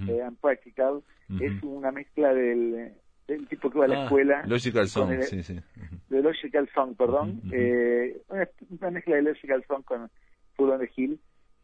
eh, 0.08 0.22
and 0.22 0.38
practical. 0.40 1.02
Es 1.40 1.62
una 1.62 1.92
mezcla 1.92 2.32
del, 2.32 2.94
del 3.26 3.46
tipo 3.48 3.70
que 3.70 3.78
va 3.78 3.84
a 3.84 3.88
la 3.88 4.00
Ah, 4.00 4.04
escuela. 4.04 4.42
Logical 4.46 4.88
Song, 4.88 5.10
el- 5.10 5.22
sí, 5.24 5.42
sí. 5.42 5.54
Ujú. 5.54 5.96
de 6.08 6.22
Logical 6.22 6.68
Song, 6.74 6.96
perdón, 6.96 7.42
eh, 7.52 8.22
una, 8.28 8.48
una 8.70 8.90
mezcla 8.90 9.16
de 9.16 9.22
Logical 9.22 9.64
Song 9.68 9.82
con 9.84 10.10
On 10.58 10.78
the 10.78 10.90
Hill. 10.96 11.18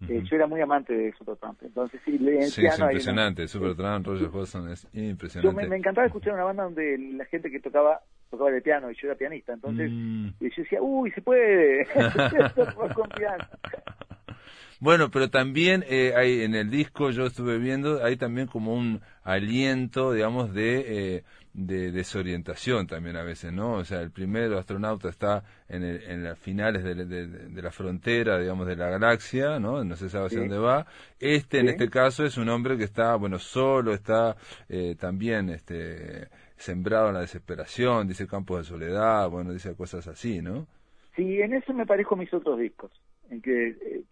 Eh, 0.08 0.18
Ujú. 0.18 0.26
yo 0.26 0.36
era 0.36 0.46
muy 0.46 0.60
amante 0.60 0.92
de 0.92 1.12
Supertramp, 1.16 1.62
entonces 1.62 1.98
sí, 2.04 2.18
le- 2.18 2.42
Sí, 2.42 2.66
es 2.66 2.72
hay 2.74 2.78
una- 2.82 2.90
impresionante. 2.92 3.48
Supertramp, 3.48 4.06
Roger 4.06 4.28
Hodgson 4.30 4.68
es 4.68 4.86
Yo 4.92 5.00
impresionante. 5.00 5.62
me, 5.62 5.68
me 5.68 5.76
encantaba 5.76 6.06
escuchar 6.08 6.34
una 6.34 6.44
banda 6.44 6.64
donde 6.64 6.98
la 6.98 7.24
gente 7.26 7.50
que 7.50 7.60
tocaba 7.60 8.00
tocaba 8.30 8.50
el 8.50 8.60
piano 8.60 8.90
y 8.90 8.94
yo 8.96 9.06
era 9.08 9.16
pianista, 9.16 9.52
entonces 9.54 9.90
Mm. 9.92 10.26
y 10.40 10.50
yo 10.50 10.62
decía, 10.62 10.82
uy, 10.82 11.10
se 11.12 11.22
puede, 11.22 11.86
con 12.94 13.08
piano. 13.10 13.44
Bueno, 14.80 15.10
pero 15.10 15.30
también 15.30 15.84
eh, 15.88 16.12
hay 16.14 16.42
en 16.42 16.54
el 16.54 16.68
disco, 16.68 17.10
yo 17.10 17.24
estuve 17.26 17.56
viendo, 17.58 18.04
hay 18.04 18.16
también 18.16 18.48
como 18.48 18.74
un 18.74 19.00
aliento, 19.22 20.12
digamos, 20.12 20.52
de, 20.52 21.16
eh, 21.16 21.24
de 21.56 21.92
desorientación 21.92 22.88
también 22.88 23.16
a 23.16 23.22
veces, 23.22 23.52
¿no? 23.52 23.74
O 23.74 23.84
sea, 23.84 24.00
el 24.00 24.10
primer 24.10 24.52
astronauta 24.54 25.08
está 25.08 25.44
en, 25.68 25.84
el- 25.84 26.02
en 26.02 26.24
las 26.24 26.36
finales 26.36 26.82
de, 26.82 26.96
de- 27.06 27.26
de 27.28 27.62
la 27.62 27.70
frontera, 27.70 28.38
digamos, 28.40 28.66
de 28.66 28.74
la 28.74 28.90
galaxia, 28.90 29.60
¿no? 29.60 29.84
No 29.84 29.94
se 29.94 30.08
sabe 30.10 30.26
hacia 30.26 30.40
Sí. 30.40 30.48
dónde 30.48 30.58
va. 30.58 30.84
Este, 31.20 31.60
en 31.60 31.68
este 31.68 31.88
caso, 31.88 32.24
es 32.24 32.36
un 32.38 32.48
hombre 32.48 32.76
que 32.76 32.82
está, 32.82 33.14
bueno, 33.14 33.38
solo, 33.38 33.94
está 33.94 34.36
eh, 34.68 34.96
también, 34.98 35.48
este 35.48 36.28
sembrado 36.56 37.08
en 37.08 37.14
la 37.14 37.20
desesperación, 37.20 38.08
dice 38.08 38.26
campos 38.26 38.58
de 38.58 38.64
soledad, 38.64 39.28
bueno, 39.30 39.52
dice 39.52 39.76
cosas 39.76 40.08
así, 40.08 40.42
¿no? 40.42 40.66
Sí, 41.14 41.40
en 41.40 41.54
eso 41.54 41.72
me 41.72 41.86
parezco 41.86 42.16
a 42.16 42.18
mis 42.18 42.34
otros 42.34 42.58
discos, 42.58 42.90
en 43.30 43.40
que 43.40 43.68
eh, 43.68 44.02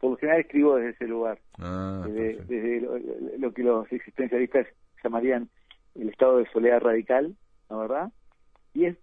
por 0.00 0.12
lo 0.12 0.16
general 0.16 0.40
escribo 0.40 0.76
desde 0.76 0.90
ese 0.92 1.06
lugar, 1.06 1.38
Ah, 1.58 2.02
desde, 2.06 2.44
desde 2.44 2.80
lo, 2.80 2.98
lo 3.38 3.52
que 3.52 3.62
los 3.62 3.92
existencialistas 3.92 4.66
llamarían 5.04 5.50
el 5.98 6.08
estado 6.10 6.38
de 6.38 6.46
soledad 6.50 6.80
radical, 6.80 7.34
¿no 7.70 7.78
verdad? 7.80 8.12
Y 8.74 8.84
es, 8.86 8.96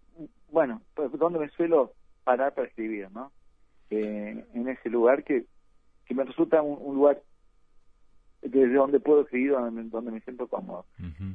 bueno, 0.51 0.81
pues 0.93 1.11
donde 1.13 1.39
me 1.39 1.49
suelo 1.49 1.93
parar 2.23 2.53
para 2.53 2.67
escribir, 2.67 3.09
¿no? 3.11 3.31
Eh, 3.89 4.43
en 4.53 4.67
ese 4.67 4.89
lugar 4.89 5.23
que, 5.23 5.45
que 6.05 6.15
me 6.15 6.23
resulta 6.23 6.61
un, 6.61 6.77
un 6.81 6.95
lugar 6.95 7.21
desde 8.41 8.73
donde 8.73 8.99
puedo 8.99 9.21
escribir, 9.21 9.51
donde, 9.51 9.83
donde 9.89 10.11
me 10.11 10.21
siento 10.21 10.47
cómodo. 10.47 10.85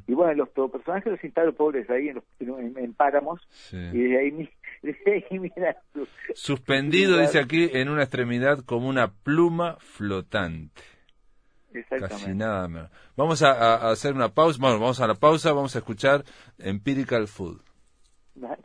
Y 0.07 0.15
bueno, 0.15 0.33
los 0.35 0.49
los 0.57 0.71
personajes 0.71 1.11
los 1.13 1.25
instalo 1.25 1.53
pobres 1.55 1.89
ahí 1.91 2.09
en, 2.09 2.17
los, 2.17 2.25
en, 2.39 2.79
en 2.79 2.95
páramos, 2.95 3.41
sí. 3.51 3.77
y 3.77 3.99
desde 3.99 4.19
ahí, 4.19 4.33
mi- 4.33 4.51
desde 4.83 5.13
ahí 5.29 5.39
mira 5.39 5.77
su- 5.93 6.07
Suspendido, 6.35 7.19
dice 7.19 7.41
aquí, 7.41 7.69
en 7.73 7.89
una 7.89 8.03
extremidad 8.03 8.61
como 8.65 8.89
una 8.89 9.13
pluma 9.13 9.77
flotante. 9.81 10.81
Casi 11.73 11.79
Exactamente. 11.79 12.35
nada 12.35 12.69
menos. 12.69 12.91
Vamos 13.17 13.43
a, 13.43 13.91
hacer 13.91 14.15
una 14.15 14.29
pausa. 14.29 14.59
Bueno, 14.61 14.81
vamos 14.81 15.01
a 15.01 15.07
la 15.07 15.15
pausa. 15.15 15.53
Vamos 15.53 15.77
a 15.77 15.79
escuchar 15.79 16.25
Empirical 16.59 17.29
Food. 17.29 17.61
Dale, 18.35 18.63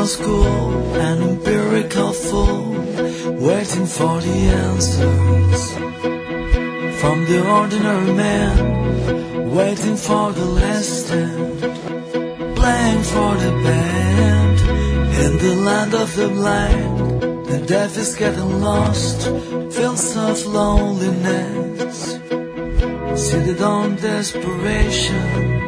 logical 0.00 0.06
school, 0.06 0.94
an 0.96 1.22
empirical 1.22 2.12
fool, 2.12 2.72
waiting 3.38 3.86
for 3.86 4.20
the 4.20 4.38
answers. 4.66 5.72
From 7.00 7.24
the 7.26 7.46
ordinary 7.46 8.12
man, 8.12 9.50
waiting 9.54 9.96
for 9.96 10.32
the 10.32 10.44
last 10.44 11.08
playing 12.56 13.02
for 13.12 13.34
the 13.44 13.52
band. 13.64 14.60
In 15.24 15.36
the 15.36 15.54
land 15.66 15.94
of 15.94 16.16
the 16.16 16.28
blind, 16.28 17.46
the 17.46 17.58
deaf 17.66 17.96
is 17.98 18.14
getting 18.14 18.60
lost, 18.60 19.26
feels 19.74 20.16
of 20.16 20.46
loneliness, 20.46 22.18
seated 23.16 23.60
on 23.60 23.96
desperation 23.96 25.59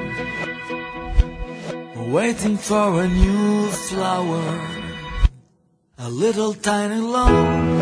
waiting 2.12 2.58
for 2.58 3.02
a 3.02 3.08
new 3.08 3.68
flower, 3.88 4.44
a 5.96 6.10
little 6.10 6.52
tiny 6.52 7.00
love 7.00 7.78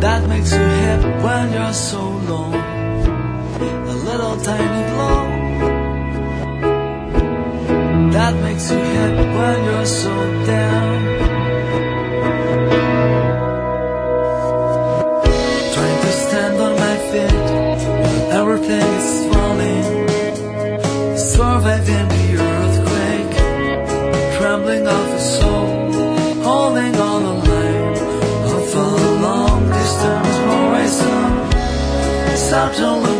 that 0.00 0.28
makes 0.28 0.50
you 0.50 0.58
happy 0.58 1.12
when 1.24 1.52
you're 1.52 1.72
so 1.72 2.00
alone, 2.00 2.54
a 3.94 3.96
little 4.08 4.36
tiny 4.40 4.77
don't 32.78 33.17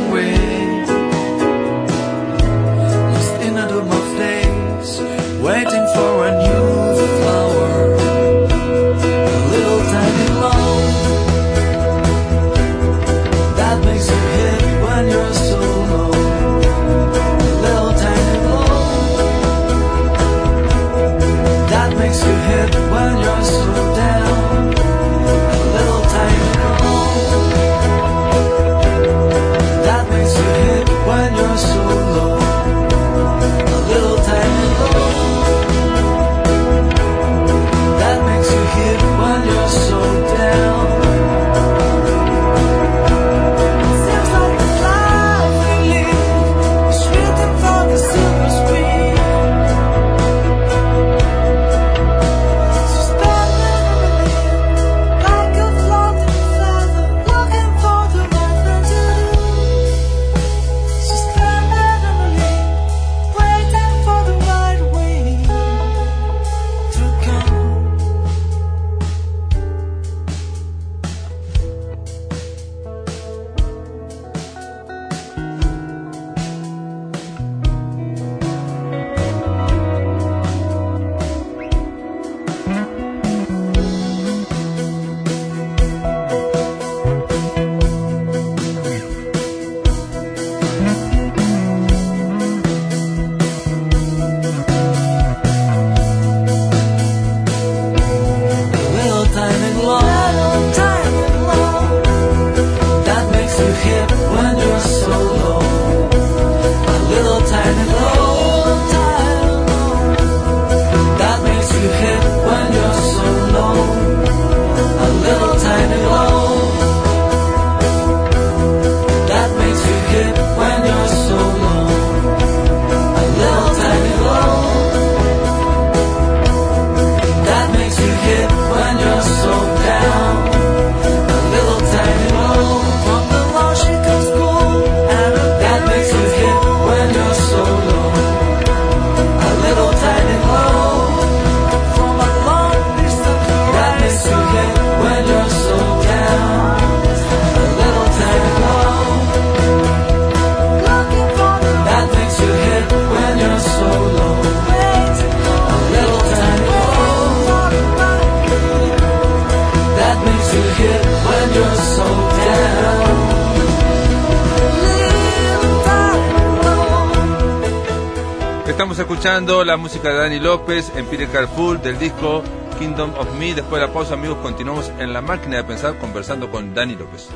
Estamos 168.98 169.16
escuchando 169.16 169.62
la 169.62 169.76
música 169.76 170.08
de 170.08 170.16
Dani 170.16 170.40
López, 170.40 170.90
Empirical 170.96 171.46
Full, 171.46 171.78
del 171.78 172.00
disco 172.00 172.42
Kingdom 172.80 173.12
of 173.16 173.32
Me. 173.38 173.54
Después 173.54 173.80
de 173.80 173.86
la 173.86 173.92
pausa, 173.92 174.14
amigos, 174.14 174.38
continuamos 174.38 174.90
en 174.98 175.12
la 175.12 175.22
máquina 175.22 175.58
de 175.58 175.62
pensar 175.62 175.96
conversando 175.98 176.50
con 176.50 176.74
Dani 176.74 176.96
López. 176.96 177.28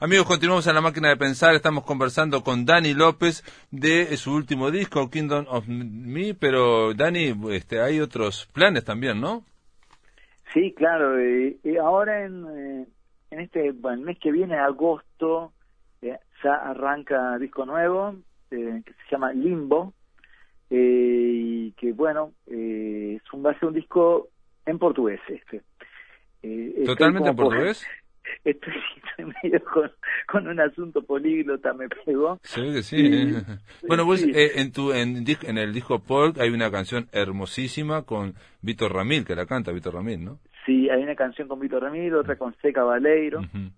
Amigos, 0.00 0.26
continuamos 0.26 0.66
en 0.66 0.74
la 0.74 0.80
máquina 0.80 1.08
de 1.08 1.16
pensar. 1.16 1.54
Estamos 1.54 1.84
conversando 1.84 2.42
con 2.42 2.64
Dani 2.64 2.94
López 2.94 3.42
de 3.70 4.16
su 4.16 4.34
último 4.34 4.70
disco, 4.70 5.10
Kingdom 5.10 5.46
of 5.48 5.66
Me. 5.68 6.34
Pero, 6.34 6.94
Dani, 6.94 7.34
este, 7.50 7.80
hay 7.80 8.00
otros 8.00 8.48
planes 8.52 8.84
también, 8.84 9.20
¿no? 9.20 9.44
Sí, 10.54 10.72
claro. 10.76 11.18
eh, 11.18 11.56
eh, 11.64 11.78
ahora 11.78 12.24
en, 12.24 12.46
eh, 12.46 12.86
en 13.30 13.40
este 13.40 13.72
bueno, 13.72 13.98
el 13.98 14.04
mes 14.06 14.18
que 14.18 14.32
viene, 14.32 14.56
agosto, 14.56 15.52
eh, 16.02 16.18
ya 16.42 16.54
arranca 16.54 17.38
disco 17.38 17.66
nuevo 17.66 18.14
eh, 18.50 18.82
que 18.84 18.92
se 18.92 19.10
llama 19.10 19.32
Limbo 19.32 19.92
eh, 20.70 21.30
y 21.34 21.72
que 21.72 21.92
bueno 21.92 22.32
eh, 22.46 23.18
es 23.22 23.32
un, 23.32 23.44
va 23.44 23.50
a 23.52 23.58
ser 23.58 23.68
un 23.68 23.74
disco 23.74 24.28
en 24.66 24.78
portugués 24.78 25.20
este. 25.28 25.62
Eh, 26.42 26.82
¿Totalmente 26.86 27.30
en 27.30 27.36
portugués? 27.36 27.86
Estoy, 28.44 28.74
estoy 29.08 29.24
medio 29.42 29.64
con, 29.64 29.90
con 30.30 30.46
un 30.48 30.60
asunto 30.60 31.02
políglota, 31.02 31.72
me 31.72 31.88
pegó. 31.88 32.38
Se 32.42 32.60
ve 32.60 32.72
que 32.74 32.82
sí. 32.82 32.96
Y- 32.98 33.36
¿eh? 33.36 33.42
Bueno, 33.88 34.04
vos 34.04 34.20
sí. 34.20 34.30
eh, 34.34 34.52
en, 34.60 34.70
tu, 34.70 34.92
en, 34.92 35.24
el 35.56 35.72
disco 35.72 36.00
Polk 36.00 36.38
hay 36.38 36.50
una 36.50 36.70
canción 36.70 37.08
hermosísima 37.12 38.02
con 38.02 38.34
Víctor 38.60 38.92
Ramil, 38.92 39.24
que 39.24 39.34
la 39.34 39.46
canta 39.46 39.72
Víctor 39.72 39.94
Ramil, 39.94 40.22
¿no? 40.26 40.40
Sí, 40.66 40.90
hay 40.90 41.02
una 41.02 41.14
canción 41.16 41.48
con 41.48 41.58
Víctor 41.58 41.82
Ramiro, 41.84 42.20
otra 42.20 42.36
con 42.36 42.54
Seca 42.60 42.82
Baleiro. 42.84 43.40
Ujú. 43.40 43.70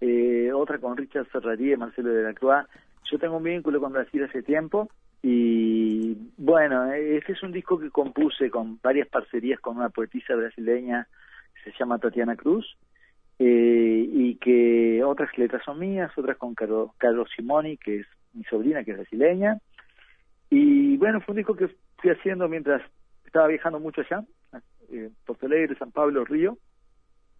eh, 0.00 0.50
otra 0.54 0.78
con 0.78 0.96
Richard 0.96 1.26
Serraría 1.30 1.74
y 1.74 1.76
Marcelo 1.76 2.08
de 2.10 2.22
la 2.22 2.32
Croix. 2.32 2.66
Yo 3.10 3.18
tengo 3.18 3.36
un 3.36 3.42
vínculo 3.44 3.80
con 3.80 3.92
Brasil 3.92 4.24
hace 4.24 4.42
tiempo 4.42 4.88
y 5.22 6.16
bueno, 6.36 6.92
este 6.92 7.32
es 7.32 7.42
un 7.42 7.52
disco 7.52 7.78
que 7.78 7.90
compuse 7.90 8.50
con 8.50 8.78
varias 8.82 9.08
parcerías 9.08 9.58
con 9.60 9.76
una 9.76 9.88
poetisa 9.88 10.34
brasileña 10.34 11.08
que 11.64 11.70
se 11.72 11.78
llama 11.78 11.98
Tatiana 11.98 12.36
Cruz 12.36 12.76
eh, 13.38 14.08
y 14.12 14.36
que 14.36 15.02
otras 15.04 15.36
letras 15.36 15.62
son 15.64 15.78
mías, 15.80 16.10
otras 16.16 16.36
con 16.36 16.54
Caro, 16.54 16.94
Caro 16.98 17.26
Simoni, 17.26 17.76
que 17.76 18.00
es 18.00 18.06
mi 18.34 18.44
sobrina, 18.44 18.84
que 18.84 18.92
es 18.92 18.96
brasileña. 18.98 19.58
Y 20.50 20.96
bueno, 20.96 21.20
fue 21.20 21.32
un 21.32 21.38
disco 21.38 21.56
que 21.56 21.68
fui 21.98 22.10
haciendo 22.10 22.48
mientras 22.48 22.82
estaba 23.24 23.48
viajando 23.48 23.80
mucho 23.80 24.02
allá, 24.02 24.24
eh, 24.90 25.10
Porto 25.24 25.46
Alegre, 25.46 25.76
San 25.76 25.90
Pablo, 25.90 26.24
Río, 26.24 26.56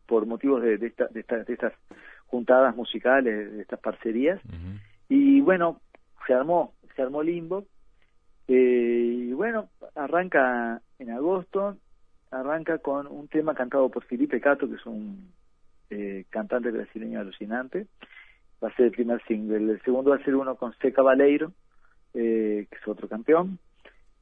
por 0.07 0.27
motivos 0.27 0.63
de, 0.63 0.77
de, 0.79 0.89
esta- 0.89 1.07
de 1.09 1.21
esta- 1.21 1.45
de 1.45 1.53
estas 1.53 1.73
juntadas 2.27 2.75
musicales, 2.75 3.53
de 3.53 3.63
estas 3.63 3.79
parcerías. 3.81 4.41
Y 5.09 5.41
bueno, 5.41 5.81
se 6.27 6.35
armó, 6.35 6.75
se 6.97 7.03
armó 7.03 7.23
Limbo. 7.23 7.67
Eh, 8.49 9.29
y 9.29 9.33
bueno, 9.33 9.69
arranca 9.95 10.81
en 10.99 11.11
agosto, 11.11 11.77
arranca 12.31 12.79
con 12.79 13.07
un 13.07 13.29
tema 13.29 13.55
cantado 13.55 13.89
por 13.91 14.05
Felipe 14.05 14.41
Cato, 14.41 14.69
que 14.69 14.77
es 14.77 14.87
un 14.87 15.33
eh, 15.91 16.25
cantante 16.31 16.71
brasileño 16.71 17.21
alucinante. 17.21 17.87
Va 18.63 18.69
a 18.69 18.75
ser 18.75 18.87
el 18.87 18.93
primer 18.93 19.23
single. 19.25 19.73
El 19.73 19.83
segundo 19.83 20.11
va 20.11 20.17
a 20.17 20.25
ser 20.25 20.35
uno 20.35 20.57
con 20.57 20.73
Seca 20.79 21.03
Baleiro, 21.03 21.53
eh, 22.15 22.67
que 22.71 22.77
es 22.77 22.89
otro 22.89 23.09
campeón. 23.09 23.59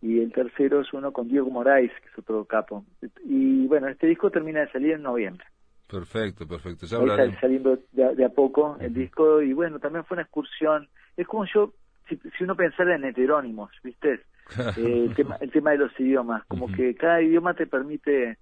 Y 0.02 0.20
el 0.20 0.32
tercero 0.32 0.80
es 0.80 0.92
uno 0.92 1.12
con 1.12 1.28
Diego 1.28 1.48
Moraes, 1.50 1.92
que 2.02 2.08
es 2.08 2.18
otro 2.18 2.44
capo. 2.44 2.84
Y 3.24 3.66
bueno, 3.66 3.88
este 3.88 4.06
disco 4.06 4.30
termina 4.30 4.60
de 4.60 4.72
salir 4.72 4.92
en 4.92 5.02
noviembre. 5.02 5.46
Perfecto, 5.88 6.46
perfecto. 6.46 6.86
Ya 6.86 6.98
Ahí 6.98 7.28
está 7.28 7.40
saliendo 7.40 7.78
de, 7.92 8.14
de 8.14 8.24
a 8.24 8.28
poco 8.30 8.76
el 8.80 8.92
disco 8.92 9.40
y 9.40 9.52
bueno, 9.52 9.78
también 9.78 10.04
fue 10.04 10.16
una 10.16 10.22
excursión. 10.22 10.88
Es 11.16 11.26
como 11.26 11.46
yo, 11.46 11.72
si, 12.08 12.16
si 12.36 12.44
uno 12.44 12.54
pensara 12.56 12.94
en 12.96 13.04
heterónimos, 13.04 13.70
¿viste? 13.82 14.22
Eh, 14.76 15.06
el, 15.08 15.14
tema, 15.14 15.36
el 15.40 15.50
tema 15.50 15.70
de 15.70 15.78
los 15.78 15.98
idiomas, 15.98 16.44
como 16.46 16.70
que 16.70 16.94
cada 16.94 17.22
idioma 17.22 17.54
te 17.54 17.66
permite 17.66 18.36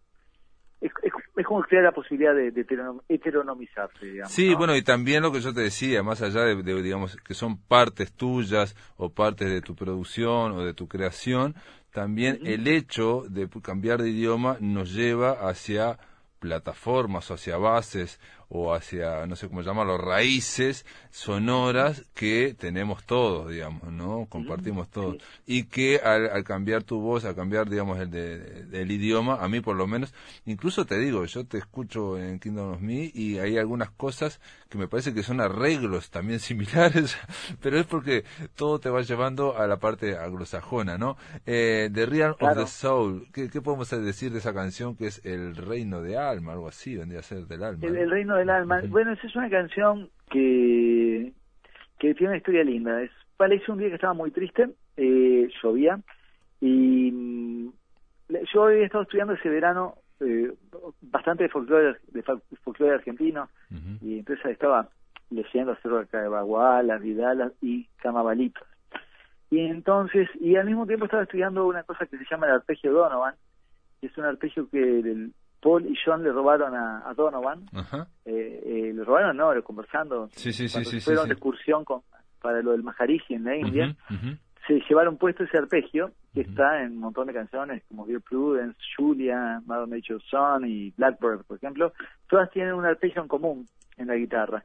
es, 0.81 0.90
es, 1.01 1.12
es 1.37 1.46
como 1.46 1.62
crear 1.62 1.85
la 1.85 1.92
posibilidad 1.92 2.35
de, 2.35 2.51
de 2.51 2.66
heteronom- 2.66 3.03
heteronomizarse, 3.09 4.05
digamos. 4.05 4.33
Sí, 4.33 4.51
¿no? 4.51 4.59
bueno, 4.59 4.75
y 4.77 4.83
también 4.83 5.22
lo 5.22 5.31
que 5.31 5.40
yo 5.40 5.55
te 5.55 5.61
decía, 5.61 6.03
más 6.03 6.20
allá 6.20 6.40
de, 6.42 6.61
de, 6.61 6.83
digamos, 6.83 7.16
que 7.18 7.35
son 7.35 7.57
partes 7.57 8.12
tuyas 8.12 8.75
o 8.96 9.11
partes 9.11 9.48
de 9.48 9.61
tu 9.62 9.77
producción 9.77 10.51
o 10.53 10.64
de 10.64 10.75
tu 10.75 10.88
creación, 10.88 11.55
también 11.92 12.40
el 12.44 12.66
hecho 12.66 13.22
de 13.29 13.48
cambiar 13.62 14.03
de 14.03 14.11
idioma 14.11 14.57
nos 14.59 14.92
lleva 14.92 15.48
hacia 15.48 15.98
plataformas 16.40 17.31
o 17.31 17.35
hacia 17.35 17.57
bases 17.59 18.18
o 18.54 18.74
hacia, 18.74 19.26
no 19.26 19.34
sé 19.34 19.48
cómo 19.48 19.62
llamarlo, 19.62 19.96
raíces 19.96 20.84
sonoras 21.10 22.04
que 22.14 22.54
tenemos 22.58 23.02
todos, 23.04 23.50
digamos, 23.50 23.90
¿no? 23.90 24.26
Compartimos 24.28 24.90
todos. 24.90 25.16
Y 25.46 25.64
que 25.64 26.00
al, 26.04 26.28
al 26.28 26.44
cambiar 26.44 26.82
tu 26.82 27.00
voz, 27.00 27.24
al 27.24 27.34
cambiar, 27.34 27.70
digamos, 27.70 27.98
el 27.98 28.10
de, 28.10 28.64
del 28.64 28.90
idioma, 28.90 29.36
a 29.42 29.48
mí 29.48 29.62
por 29.62 29.74
lo 29.76 29.86
menos, 29.86 30.12
incluso 30.44 30.84
te 30.84 30.98
digo, 30.98 31.24
yo 31.24 31.46
te 31.46 31.56
escucho 31.56 32.18
en 32.18 32.38
Kingdom 32.38 32.74
of 32.74 32.80
Me 32.82 33.10
y 33.14 33.38
hay 33.38 33.56
algunas 33.56 33.90
cosas 33.90 34.38
que 34.68 34.76
me 34.76 34.86
parece 34.86 35.14
que 35.14 35.22
son 35.22 35.40
arreglos 35.40 36.10
también 36.10 36.38
similares, 36.40 37.16
pero 37.62 37.78
es 37.78 37.86
porque 37.86 38.24
todo 38.54 38.80
te 38.80 38.90
va 38.90 39.00
llevando 39.00 39.56
a 39.56 39.66
la 39.66 39.78
parte 39.78 40.18
anglosajona, 40.18 40.98
¿no? 40.98 41.16
Eh, 41.46 41.88
the 41.90 42.04
Real 42.04 42.36
of 42.38 42.54
the 42.54 42.66
Soul, 42.66 43.28
¿qué, 43.32 43.48
qué 43.48 43.62
podemos 43.62 43.88
decir 43.88 44.30
de 44.30 44.40
esa 44.40 44.52
canción 44.52 44.94
que 44.94 45.06
es 45.06 45.24
El 45.24 45.56
Reino 45.56 46.02
de 46.02 46.18
Alma, 46.18 46.52
algo 46.52 46.68
así, 46.68 46.96
vendría 46.96 47.20
a 47.20 47.22
ser 47.22 47.46
del 47.46 47.64
alma? 47.64 47.86
El, 47.86 47.94
¿no? 47.94 48.00
el 48.00 48.10
reino 48.10 48.41
del 48.42 48.50
alma. 48.50 48.81
Bueno, 48.90 49.12
esa 49.12 49.26
es 49.26 49.35
una 49.37 49.48
canción 49.50 50.09
que, 50.31 51.33
que 51.98 52.14
tiene 52.14 52.28
una 52.33 52.37
historia 52.38 52.64
linda. 52.64 53.02
Es, 53.02 53.11
hice 53.52 53.72
un 53.72 53.78
día 53.78 53.88
que 53.88 53.94
estaba 53.96 54.14
muy 54.14 54.31
triste, 54.31 54.68
eh, 54.96 55.48
llovía, 55.62 55.98
y 56.61 57.11
mm, 57.11 57.72
yo 58.55 58.64
había 58.64 58.85
estado 58.87 59.02
estudiando 59.02 59.35
ese 59.35 59.48
verano 59.48 59.96
eh, 60.20 60.52
bastante 61.00 61.44
de 61.44 61.48
folclore, 61.48 61.96
de 62.09 62.22
fol- 62.24 62.42
folclore 62.62 62.94
argentino, 62.94 63.48
y 64.00 64.18
entonces 64.20 64.46
estaba 64.46 64.88
leyendo 65.31 65.72
acerca 65.72 66.22
de 66.22 66.28
Bagualas, 66.28 67.00
Vidalas 67.02 67.52
y 67.61 67.87
Camabalitos. 67.96 68.66
Y 69.50 69.59
entonces, 69.61 70.28
y 70.40 70.57
al 70.57 70.66
mismo 70.66 70.87
tiempo 70.87 71.07
estaba 71.07 71.24
estudiando 71.24 71.66
una 71.66 71.83
cosa 71.83 72.07
que 72.07 72.16
se 72.16 72.24
llama 72.31 72.46
el 72.46 72.52
arpegio 72.52 72.92
Donovan, 72.92 73.35
que 74.00 74.07
es 74.07 74.16
un 74.16 74.24
arpegio 74.24 74.68
que 74.70 75.00
el- 75.00 75.33
Paul 75.62 75.87
y 75.87 75.94
John 76.05 76.22
le 76.25 76.33
robaron 76.33 76.75
a, 76.75 77.09
a 77.09 77.14
Donovan, 77.14 77.66
Ajá. 77.72 78.09
eh, 78.25 78.62
eh, 78.66 78.92
le 78.94 79.05
robaron, 79.05 79.37
no, 79.37 79.55
lo 79.55 79.62
conversando, 79.62 80.29
Sí, 80.33 80.53
sí, 80.53 80.68
sí, 80.68 80.85
sí, 80.85 81.01
fueron 81.01 81.25
sí. 81.25 81.29
de 81.29 81.33
excursión 81.35 81.85
con, 81.85 82.03
para 82.40 82.61
lo 82.62 82.72
del 82.72 82.83
Maharishi 82.83 83.35
en 83.35 83.44
la 83.44 83.57
India, 83.57 83.96
se 84.66 84.81
llevaron 84.88 85.16
puesto 85.16 85.42
ese 85.44 85.59
arpegio, 85.59 86.12
que 86.35 86.42
está 86.42 86.83
en 86.83 86.92
un 86.92 86.98
montón 86.98 87.27
de 87.27 87.33
canciones, 87.35 87.83
como 87.88 88.07
Dear 88.07 88.20
Prudence, 88.22 88.79
Julia, 88.96 89.61
Mother 89.66 89.88
Nature's 89.88 90.22
Son 90.31 90.64
y 90.66 90.90
Blackbird, 90.96 91.44
por 91.44 91.57
ejemplo, 91.57 91.92
todas 92.29 92.51
tienen 92.51 92.75
un 92.75 92.85
arpegio 92.85 93.22
en 93.22 93.29
común 93.29 93.66
en 93.96 94.07
la 94.09 94.14
guitarra. 94.14 94.64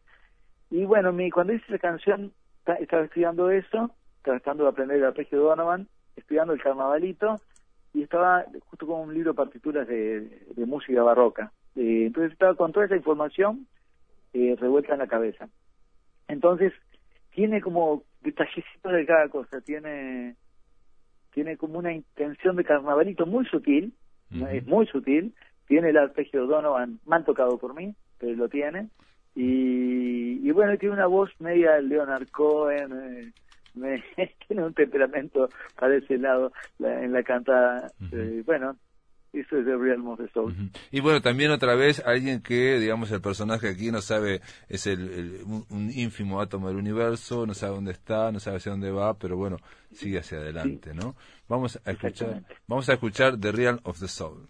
Y 0.70 0.86
bueno, 0.86 1.12
mi, 1.14 1.30
cuando 1.32 1.54
hice 1.54 1.66
la 1.72 1.80
canción, 1.80 2.32
ta- 2.64 2.76
estaba 2.76 3.04
estudiando 3.06 3.50
eso, 3.50 3.92
tratando 4.24 4.64
de 4.64 4.70
aprender 4.70 4.98
el 4.98 5.06
arpegio 5.06 5.40
de 5.40 5.44
Donovan, 5.46 5.88
estudiando 6.16 6.54
el 6.54 6.62
carnavalito, 6.62 7.36
y 7.93 8.04
estaba 8.04 8.45
justo 8.69 8.86
con 8.86 9.02
un 9.02 9.13
libro 9.13 9.32
de 9.32 9.38
partituras 9.38 9.88
de, 9.88 10.21
de 10.56 10.65
música 10.65 11.04
barroca. 11.04 11.52
Eh, 11.76 12.06
entonces 12.08 12.34
estaba 12.34 12.56
con 12.56 12.71
toda 12.71 12.86
esa 12.86 12.95
información 12.95 13.67
eh, 14.34 14.56
revuelta 14.60 14.93
en 14.93 15.00
la 15.00 15.08
cabeza. 15.08 15.47
Entonces, 16.28 16.73
tiene 17.32 17.62
como 17.62 18.04
detallecitos 18.21 18.91
de 18.91 19.06
cada 19.06 19.30
cosa, 19.30 19.62
tiene 19.62 20.36
tiene 21.32 21.56
como 21.56 21.78
una 21.78 21.93
intención 21.93 22.56
de 22.56 22.63
carnavalito 22.63 23.28
muy 23.28 23.45
sutil, 23.45 23.93
es 24.50 24.65
muy 24.65 24.88
sutil, 24.88 25.36
tiene 25.67 25.89
el 25.89 25.97
arpegio 25.97 26.47
Donovan 26.47 27.00
mal 27.06 27.23
tocado 27.26 27.60
por 27.60 27.76
mí, 27.76 27.93
pero 28.17 28.36
lo 28.36 28.50
tiene, 28.50 28.89
y, 29.36 30.47
y 30.47 30.52
bueno, 30.52 30.76
tiene 30.80 30.95
una 30.95 31.06
voz 31.06 31.30
media 31.39 31.80
Leonard 31.80 32.28
Cohen, 32.32 32.91
eh, 32.91 33.32
me- 33.78 34.04
tiene 34.48 34.66
un 34.66 34.74
temperamento 34.74 35.50
para 35.80 35.96
ese 35.96 36.18
lado 36.18 36.52
la- 36.80 37.04
en 37.04 37.12
la 37.13 37.24
cantada, 37.24 37.92
eh, 38.12 38.44
bueno, 38.46 38.76
eso 39.34 39.58
es 39.58 39.66
The 39.66 39.76
Realm 39.78 40.08
of 40.08 40.20
the 40.20 40.28
Soul. 40.30 40.56
Y 40.90 41.00
bueno, 41.02 41.22
también 41.22 41.52
otra 41.52 41.76
vez 41.76 42.02
alguien 42.06 42.42
que, 42.42 42.80
digamos, 42.80 43.12
el 43.12 43.22
personaje 43.22 43.70
aquí 43.70 43.92
no 43.92 44.02
sabe, 44.02 44.42
es 44.68 44.88
el, 44.88 45.02
el- 45.12 45.42
un, 45.46 45.66
un 45.70 45.92
ínfimo 45.92 46.42
átomo 46.42 46.70
del 46.70 46.78
universo, 46.78 47.46
no 47.46 47.54
sabe 47.54 47.76
dónde 47.76 47.92
está, 47.92 48.32
no 48.32 48.40
sabe 48.40 48.58
hacia 48.58 48.72
dónde 48.72 48.90
va, 48.90 49.13
pero 49.20 49.38
bueno, 49.38 49.58
sigue 49.92 50.20
hacia 50.20 50.40
adelante, 50.40 50.94
¿no? 50.94 51.16
Vamos 51.48 51.80
a 51.86 51.92
escuchar, 51.92 52.44
vamos 52.68 52.90
a 52.90 52.94
escuchar 52.94 53.38
The 53.40 53.52
Real 53.52 53.80
of 53.84 54.00
the 54.00 54.08
Soul. 54.08 54.48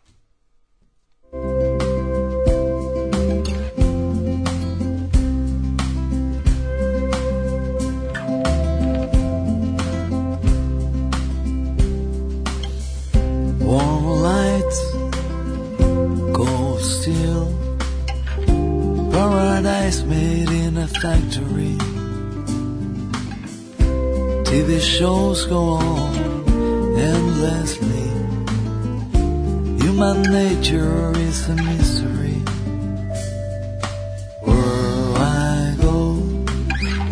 Factory. 20.88 21.78
TV 24.48 24.80
shows 24.80 25.46
go 25.46 25.62
on 25.82 26.16
endlessly. 26.98 28.10
Human 29.84 30.22
nature 30.24 31.12
is 31.18 31.50
a 31.50 31.56
mystery. 31.56 32.40
Where 34.48 35.14
I 35.18 35.76
go, 35.82 36.00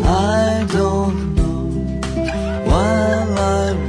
I 0.02 0.66
don't 0.70 1.34
know. 1.34 1.62
While 2.70 3.38
I'm 3.38 3.85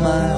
my 0.00 0.37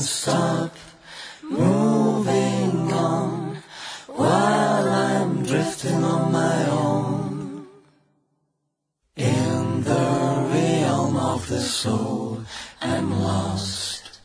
stop 0.00 0.72
moving 1.42 2.92
on 2.92 3.56
while 4.08 4.88
I'm 4.88 5.42
drifting 5.44 6.02
on 6.04 6.32
my 6.32 6.66
own 6.70 7.66
in 9.16 9.84
the 9.84 10.48
realm 10.54 11.16
of 11.16 11.48
the 11.48 11.60
soul. 11.60 12.40
I'm 12.80 13.10
lost. 13.10 14.20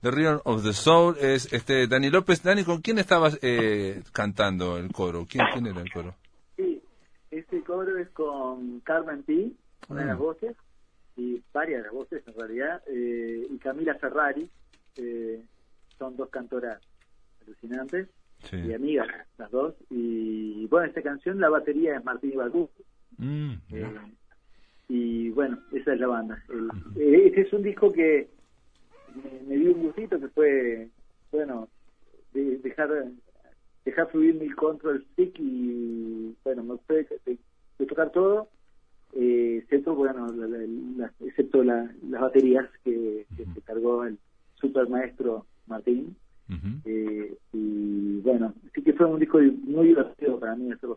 The 0.00 0.12
Realm 0.12 0.40
of 0.44 0.62
the 0.62 0.72
Soul 0.74 1.16
es 1.20 1.52
este 1.52 1.88
Dani 1.88 2.08
López. 2.10 2.40
Dani, 2.44 2.62
¿con 2.62 2.80
quién 2.82 2.98
estabas 2.98 3.36
eh, 3.42 4.00
cantando 4.12 4.76
el 4.78 4.92
coro? 4.92 5.26
¿Quién, 5.28 5.44
quién 5.52 5.66
era 5.66 5.80
el 5.80 5.90
coro? 5.92 6.14
Sí, 6.56 6.80
este 7.32 7.64
coro 7.64 7.98
es 7.98 8.08
con 8.10 8.78
Carmen 8.80 9.24
P, 9.24 9.50
una 9.88 10.02
de 10.02 10.06
las 10.06 10.14
Ah. 10.16 10.18
voces, 10.20 10.56
y 11.16 11.42
varias 11.52 11.78
de 11.80 11.86
las 11.88 11.92
voces 11.92 12.22
en 12.28 12.34
realidad, 12.34 12.80
eh, 12.86 13.48
y 13.50 13.58
Camila 13.58 13.96
Ferrari, 13.96 14.48
eh, 14.98 15.42
son 15.98 16.16
dos 16.16 16.28
cantoras 16.30 16.80
alucinantes 17.46 18.08
Sí. 18.50 18.56
y 18.56 18.72
amigas 18.72 19.08
las 19.36 19.50
dos. 19.50 19.74
Y 19.90 20.66
bueno, 20.66 20.86
esta 20.86 21.02
canción, 21.02 21.40
la 21.40 21.48
batería 21.48 21.96
es 21.96 22.04
Martín 22.04 22.32
Ibargú. 22.34 22.70
Mm, 23.16 23.52
Eh, 23.72 23.96
y 24.88 25.30
bueno, 25.30 25.58
esa 25.72 25.92
es 25.94 26.00
la 26.00 26.06
banda. 26.06 26.42
El- 26.48 26.70
eh, 27.02 27.26
este 27.26 27.40
es 27.42 27.52
un 27.52 27.62
disco 27.64 27.92
que 27.92 28.28
me, 29.14 29.40
me 29.48 29.56
dio 29.56 29.74
un 29.74 29.82
gustito 29.82 30.20
que 30.20 30.28
fue, 30.28 30.88
bueno, 31.32 31.68
de- 32.32 32.58
dejar 32.58 33.06
dejar 33.84 34.10
fluir 34.10 34.34
mi 34.34 34.50
control 34.50 35.04
stick 35.12 35.34
y 35.40 36.34
bueno, 36.44 36.62
me 36.62 36.76
fue 36.86 37.04
de, 37.24 37.38
de- 37.78 37.86
tocar 37.86 38.12
todo, 38.12 38.48
eh, 39.14 39.60
excepto, 39.62 39.94
bueno, 39.94 40.26
la- 40.28 40.46
la- 40.46 40.66
la- 40.96 41.12
excepto 41.26 41.64
la- 41.64 41.90
las 42.08 42.20
baterías 42.20 42.68
que, 42.84 43.26
que 43.36 43.44
se 43.46 43.60
cargó 43.62 44.04
el 44.04 44.18
super 44.60 44.88
maestro 44.88 45.46
Martín. 45.66 46.16
Eh, 46.84 47.36
y 47.52 48.20
bueno, 48.20 48.54
sí 48.74 48.82
que 48.82 48.94
fue 48.94 49.04
un 49.06 49.20
disco 49.20 49.38
muy 49.38 49.88
divertido 49.88 50.40
para 50.40 50.56
mí 50.56 50.72
hacerlo. 50.72 50.96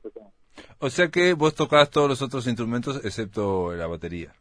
O 0.79 0.89
sea 0.89 1.09
que 1.09 1.33
vos 1.33 1.53
tocabas 1.55 1.89
todos 1.89 2.07
los 2.07 2.21
otros 2.21 2.47
instrumentos 2.47 3.03
excepto 3.03 3.73
la 3.75 3.87
batería. 3.87 4.33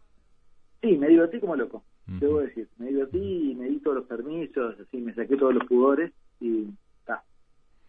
Sí, 0.81 0.97
me 0.97 1.09
divertí 1.09 1.41
como 1.41 1.57
loco, 1.57 1.85
Ujú. 2.09 2.19
debo 2.21 2.41
decir. 2.41 2.69
Me 2.79 2.87
divertí 2.87 3.51
y 3.51 3.55
me 3.57 3.69
di 3.69 3.81
todos 3.81 3.97
los 3.99 4.07
permisos, 4.07 4.79
así, 4.81 4.99
me 4.99 5.13
saqué 5.15 5.37
todos 5.37 5.55
los 5.55 5.65
pudores 5.67 6.13
y 6.41 6.67
ta, 7.05 7.25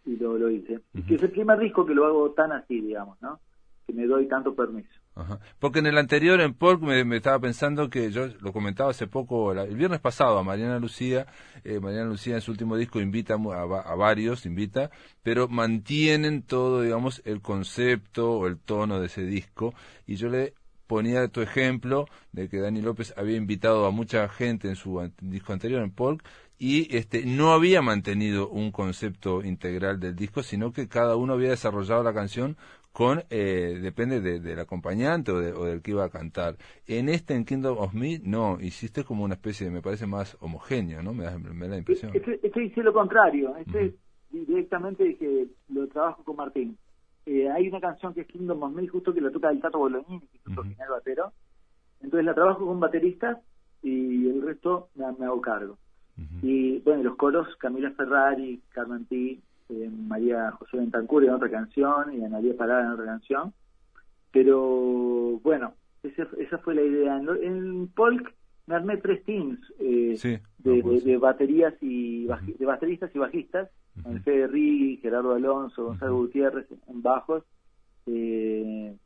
y 0.04 0.16
lo, 0.16 0.36
lo 0.36 0.50
hice. 0.50 0.80
Y 0.92 1.02
que 1.02 1.14
es 1.14 1.22
el 1.22 1.30
primer 1.30 1.58
disco 1.60 1.86
que 1.86 1.94
lo 1.94 2.04
hago 2.06 2.32
tan 2.32 2.50
así, 2.52 2.80
digamos, 2.80 3.20
¿no? 3.22 3.38
Que 3.86 3.92
me 3.92 4.06
doy 4.06 4.28
tanto 4.28 4.54
permiso. 4.54 4.88
Ajá. 5.14 5.40
Porque 5.58 5.80
en 5.80 5.86
el 5.86 5.98
anterior, 5.98 6.40
en 6.40 6.54
Polk, 6.54 6.80
me, 6.80 7.16
estaba 7.16 7.38
pensando 7.38 7.90
que 7.90 8.10
yo 8.10 8.28
lo 8.40 8.52
comentaba 8.52 8.90
hace 8.90 9.06
poco, 9.06 9.52
el 9.52 9.76
viernes 9.76 10.00
pasado, 10.00 10.38
a 10.38 10.42
Mariana 10.44 10.78
Lucía. 10.78 11.26
eh, 11.64 11.80
Mariana 11.80 12.08
Lucía 12.08 12.36
en 12.36 12.40
su 12.40 12.50
último 12.52 12.76
disco 12.76 13.00
invita 13.00 13.34
a, 13.34 13.62
a 13.80 13.94
varios, 13.94 14.46
invita, 14.46 14.90
pero 15.22 15.48
mantienen 15.48 16.42
todo, 16.42 16.80
digamos, 16.82 17.20
el 17.24 17.42
concepto 17.42 18.32
o 18.32 18.46
el 18.46 18.58
tono 18.58 19.00
de 19.00 19.06
ese 19.06 19.24
disco. 19.24 19.74
Y 20.06 20.14
yo 20.16 20.28
le 20.28 20.54
ponía 20.86 21.26
tu 21.28 21.40
ejemplo 21.40 22.06
de 22.32 22.48
que 22.48 22.60
Dani 22.60 22.80
López 22.82 23.12
había 23.16 23.36
invitado 23.36 23.86
a 23.86 23.90
mucha 23.90 24.28
gente 24.28 24.68
en 24.68 24.76
su 24.76 25.00
an- 25.00 25.12
disco 25.20 25.52
anterior, 25.52 25.82
en 25.82 25.90
Polk, 25.90 26.22
y 26.58 26.94
este 26.96 27.26
no 27.26 27.52
había 27.52 27.82
mantenido 27.82 28.48
un 28.48 28.70
concepto 28.70 29.42
integral 29.42 29.98
del 30.00 30.14
disco, 30.14 30.42
sino 30.42 30.72
que 30.72 30.88
cada 30.88 31.16
uno 31.16 31.32
había 31.32 31.50
desarrollado 31.50 32.02
la 32.02 32.14
canción 32.14 32.56
con 32.92 33.22
eh, 33.30 33.78
depende 33.80 34.20
de- 34.20 34.38
del 34.40 34.58
acompañante 34.60 35.32
o, 35.32 35.40
de- 35.40 35.52
o 35.52 35.64
del 35.64 35.80
que 35.82 35.92
iba 35.92 36.04
a 36.04 36.10
cantar. 36.10 36.56
En 36.86 37.08
este, 37.08 37.34
en 37.34 37.44
Kingdom 37.44 37.78
of 37.78 37.94
Me, 37.94 38.18
no, 38.22 38.58
hiciste 38.60 39.02
como 39.04 39.24
una 39.24 39.34
especie, 39.34 39.66
de, 39.66 39.72
me 39.72 39.80
parece 39.82 40.06
más 40.06 40.36
homogéneo, 40.40 41.02
¿no? 41.02 41.14
Me 41.14 41.24
da, 41.24 41.38
me 41.38 41.66
da 41.66 41.72
la 41.72 41.78
impresión. 41.78 42.12
Este, 42.14 42.38
este 42.46 42.64
hice 42.64 42.82
lo 42.82 42.92
contrario. 42.92 43.56
Este 43.56 43.94
directamente 44.30 45.04
dije, 45.04 45.46
lo 45.68 45.88
trabajo 45.88 46.22
con 46.24 46.36
Martín. 46.36 46.78
Eh, 47.26 47.48
hay 47.50 47.68
una 47.68 47.80
canción 47.80 48.12
que 48.14 48.22
es 48.22 48.26
Kingdom 48.26 48.62
of 48.62 48.72
Me, 48.72 48.86
justo 48.88 49.12
que 49.14 49.20
la 49.20 49.30
toca 49.30 49.50
el 49.50 49.60
Tato 49.60 49.78
Bolognini, 49.78 50.26
que 50.26 50.38
es 50.38 50.46
Ujú. 50.48 50.60
original 50.60 50.88
batero. 50.90 51.32
Entonces 52.00 52.24
la 52.26 52.34
trabajo 52.34 52.66
con 52.66 52.80
bateristas 52.80 53.38
y 53.82 54.28
el 54.28 54.42
resto 54.42 54.88
me, 54.96 55.04
me 55.18 55.26
hago 55.26 55.40
cargo. 55.40 55.78
Ujú. 56.18 56.46
Y 56.46 56.78
bueno, 56.80 57.02
los 57.04 57.16
coros, 57.16 57.46
Camila 57.56 57.90
Ferrari, 57.92 58.60
Carmen 58.70 59.04
P, 59.06 59.38
eh, 59.68 59.90
María 59.90 60.50
José 60.52 60.76
Bentancur 60.76 61.24
en 61.24 61.30
otra 61.30 61.50
canción 61.50 62.12
y 62.14 62.24
Analia 62.24 62.56
Parada 62.56 62.84
en 62.84 62.90
otra 62.92 63.04
canción. 63.06 63.52
Pero 64.30 65.40
bueno, 65.42 65.74
ese- 66.02 66.26
esa 66.38 66.58
fue 66.58 66.74
la 66.74 66.82
idea. 66.82 67.16
En, 67.18 67.28
en 67.42 67.88
Polk 67.88 68.32
me 68.66 68.74
armé 68.76 68.96
tres 68.98 69.24
teams 69.24 69.58
eh, 69.78 70.14
Sí, 70.16 70.38
de, 70.58 70.82
de- 70.82 71.00
de 71.04 71.16
baterías 71.18 71.74
y 71.80 72.26
baji- 72.26 72.56
de 72.56 72.66
bateristas 72.66 73.14
y 73.14 73.18
bajistas, 73.18 73.68
con 74.02 74.22
Fede 74.22 74.46
Riggi, 74.46 74.96
Gerardo 74.98 75.34
Alonso, 75.34 75.84
Gonzalo 75.84 76.16
Gutiérrez 76.18 76.66
en 76.88 77.02
bajos, 77.02 77.44
eh, 78.06 78.96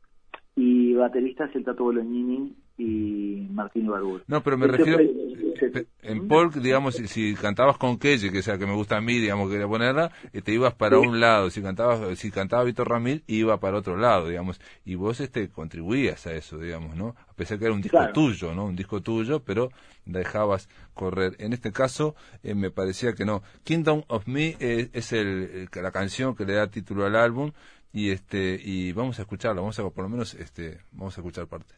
y 0.55 0.95
bateristas 0.95 1.55
el 1.55 1.65
Tato 1.65 1.85
Bolognini 1.85 2.55
y 2.79 3.47
Martín 3.51 3.87
Ibargul. 3.87 4.23
No, 4.27 4.43
pero 4.43 4.59
me 4.59 4.67
Este 4.67 4.79
refiero, 4.79 4.99
fue- 4.99 5.67
eh, 5.67 5.71
pe- 5.71 5.87
en 6.03 6.29
Polk, 6.29 6.55
digamos, 6.57 6.95
si, 6.97 7.09
si 7.09 7.35
cantabas 7.35 7.79
con 7.79 7.99
Kelle, 7.99 8.31
que 8.31 8.39
es 8.39 8.47
la 8.47 8.59
que 8.59 8.67
me 8.67 8.75
gusta 8.75 8.97
a 8.99 9.01
mí, 9.01 9.19
digamos, 9.19 9.51
quería 9.51 9.67
ponerla, 9.67 10.13
eh, 10.33 10.43
te 10.43 10.53
ibas 10.53 10.75
para 10.75 10.99
Sí. 11.01 11.07
un 11.07 11.19
lado, 11.21 11.49
si 11.51 11.63
cantabas, 11.63 12.19
si 12.19 12.31
cantaba 12.31 12.65
Víctor 12.65 12.89
Ramil, 12.91 13.25
iba 13.27 13.59
para 13.59 13.79
otro 13.79 13.97
lado, 13.97 14.29
digamos, 14.29 14.61
y 14.85 14.95
vos 14.95 15.21
este 15.21 15.49
contribuías 15.49 16.27
a 16.27 16.35
eso, 16.35 16.59
digamos, 16.59 16.97
¿no? 16.97 17.17
A 17.29 17.33
pesar 17.35 17.59
que 17.59 17.65
era 17.65 17.75
un 17.75 17.81
disco 17.83 17.97
Claro. 17.99 18.13
tuyo, 18.13 18.55
¿no? 18.55 18.67
Un 18.67 18.77
disco 18.77 19.01
tuyo, 19.01 19.41
pero 19.43 19.71
dejabas 20.05 20.69
correr. 20.95 21.35
En 21.39 21.53
este 21.53 21.73
caso, 21.73 22.15
eh, 22.43 22.55
me 22.55 22.71
parecía 22.71 23.15
que 23.15 23.25
no. 23.25 23.43
Kingdom 23.65 24.03
of 24.09 24.27
Me 24.27 24.57
eh, 24.61 24.91
es 24.93 25.13
el, 25.13 25.69
el- 25.75 25.83
la 25.83 25.91
canción 25.93 26.35
que 26.37 26.45
le 26.45 26.55
da 26.55 26.67
título 26.69 27.07
al 27.07 27.17
álbum, 27.17 27.53
y 27.93 28.11
este, 28.11 28.61
y 28.63 28.93
vamos 28.93 29.19
a 29.19 29.23
escucharla, 29.23 29.63
vamos 29.63 29.79
a, 29.79 29.89
por 29.89 30.05
lo 30.05 30.11
menos, 30.11 30.35
este, 30.35 30.79
vamos 30.93 31.17
a 31.17 31.21
escuchar 31.23 31.47
parte. 31.47 31.75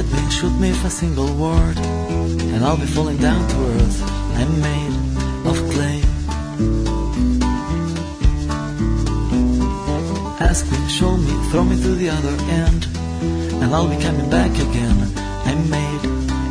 Call 0.00 0.08
me, 0.08 0.30
shoot 0.30 0.58
me 0.58 0.72
for 0.72 0.86
a 0.86 0.90
single 0.90 1.30
word, 1.34 1.76
and 1.76 2.64
I'll 2.64 2.78
be 2.78 2.86
falling 2.86 3.18
down 3.18 3.46
to 3.46 3.56
earth. 3.56 4.02
I'm 4.34 4.60
made 4.62 4.94
of 5.44 5.56
clay. 5.72 6.00
Ask 10.40 10.70
me, 10.72 10.88
show 10.88 11.16
me, 11.18 11.32
throw 11.50 11.64
me 11.64 11.76
to 11.82 11.94
the 11.96 12.08
other 12.08 12.34
end, 12.48 12.86
and 13.62 13.74
I'll 13.74 13.88
be 13.88 14.02
coming 14.02 14.30
back 14.30 14.52
again. 14.52 15.12
I'm 15.44 15.68
made 15.68 16.04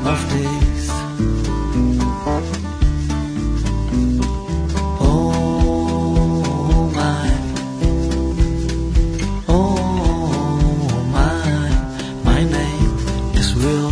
of 0.05 0.19
days. 0.29 0.89
Will. 13.63 13.91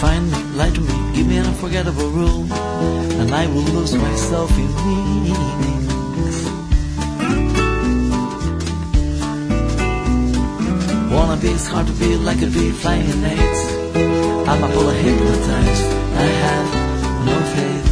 Find 0.00 0.30
me, 0.30 0.38
lie 0.56 0.70
to 0.70 0.80
me, 0.80 0.94
give 1.14 1.26
me 1.26 1.36
an 1.36 1.46
unforgettable 1.46 2.08
rule, 2.08 2.46
and 3.20 3.30
I 3.30 3.46
will 3.46 3.66
lose 3.76 3.94
myself 3.94 4.50
in 4.56 4.70
meanings. 4.86 6.38
Wanna 11.12 11.36
be, 11.40 11.48
it's 11.48 11.66
hard 11.66 11.86
to 11.88 11.92
be 11.92 12.16
like 12.16 12.40
a 12.42 12.46
bee 12.46 12.70
flying 12.70 13.20
in. 13.22 13.60
I'm 14.48 14.64
a 14.64 14.68
full 14.72 14.88
of 14.88 14.96
hypnotized. 14.96 15.84
I 16.24 16.26
have 16.44 16.68
no 17.26 17.36
faith. 17.54 17.87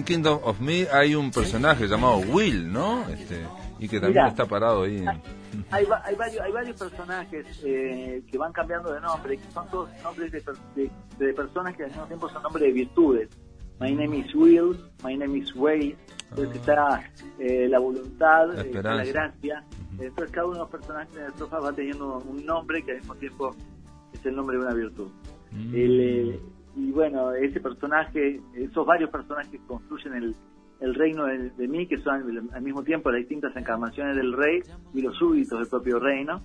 En 0.00 0.04
Kingdom 0.04 0.40
of 0.42 0.60
Me 0.60 0.86
hay 0.92 1.14
un 1.14 1.30
personaje 1.30 1.86
llamado 1.86 2.18
Will, 2.18 2.72
¿no? 2.72 3.08
Este, 3.08 3.46
y 3.78 3.88
que 3.88 3.98
también 4.00 4.22
Mirá. 4.24 4.28
está 4.28 4.46
parado 4.46 4.82
ahí. 4.82 5.04
Hay, 5.70 5.86
hay, 6.04 6.14
varios, 6.16 6.40
hay 6.42 6.52
varios 6.52 6.76
personajes 6.78 7.46
eh, 7.64 8.22
que 8.30 8.38
van 8.38 8.52
cambiando 8.52 8.92
de 8.92 9.00
nombre, 9.00 9.36
que 9.36 9.50
son 9.52 9.68
todos 9.70 9.88
nombres 10.02 10.32
de, 10.32 10.42
de- 10.76 10.90
de 11.18 11.34
personas 11.34 11.76
que 11.76 11.84
al 11.84 11.90
mismo 11.90 12.06
tiempo 12.06 12.28
son 12.28 12.42
nombres 12.42 12.64
de 12.64 12.72
virtudes. 12.72 13.28
My 13.80 13.94
name 13.94 14.18
is 14.18 14.34
Will, 14.34 14.76
my 15.02 15.16
name 15.16 15.38
is 15.38 15.54
Way, 15.56 15.96
entonces 16.30 16.56
está 16.56 17.02
eh, 17.38 17.66
la 17.68 17.78
voluntad, 17.78 18.52
La 18.52 18.62
eh, 18.62 18.70
está 18.74 18.94
la 18.94 19.02
esperanza. 19.02 19.38
gracia. 19.40 19.64
Entonces 19.92 20.30
cada 20.30 20.46
uno 20.46 20.54
de 20.54 20.60
los 20.60 20.70
personajes 20.70 21.14
de 21.14 21.20
la 21.22 21.28
estrofa 21.28 21.60
va 21.60 21.72
teniendo 21.72 22.18
un 22.18 22.44
nombre 22.44 22.82
que 22.84 22.92
al 22.92 22.98
mismo 22.98 23.14
tiempo 23.14 23.56
es 24.12 24.26
el 24.26 24.36
nombre 24.36 24.58
de 24.58 24.62
una 24.64 24.74
virtud. 24.74 25.08
Mm. 25.52 25.74
El, 25.74 26.00
eh, 26.00 26.40
y 26.76 26.90
bueno, 26.92 27.32
ese 27.32 27.60
personaje, 27.60 28.40
esos 28.54 28.86
varios 28.86 29.10
personajes 29.10 29.60
construyen 29.66 30.14
el, 30.14 30.36
el 30.80 30.94
reino 30.94 31.26
de, 31.26 31.50
de 31.50 31.68
mí, 31.68 31.86
que 31.86 31.98
son 31.98 32.48
al, 32.52 32.62
mismo 32.62 32.82
tiempo 32.82 33.10
las 33.10 33.20
distintas 33.20 33.54
encarnaciones 33.56 34.16
del 34.16 34.32
rey 34.32 34.60
y 34.94 35.02
los 35.02 35.16
súbditos 35.16 35.58
del 35.58 35.68
propio 35.68 35.98
reino, 35.98 36.40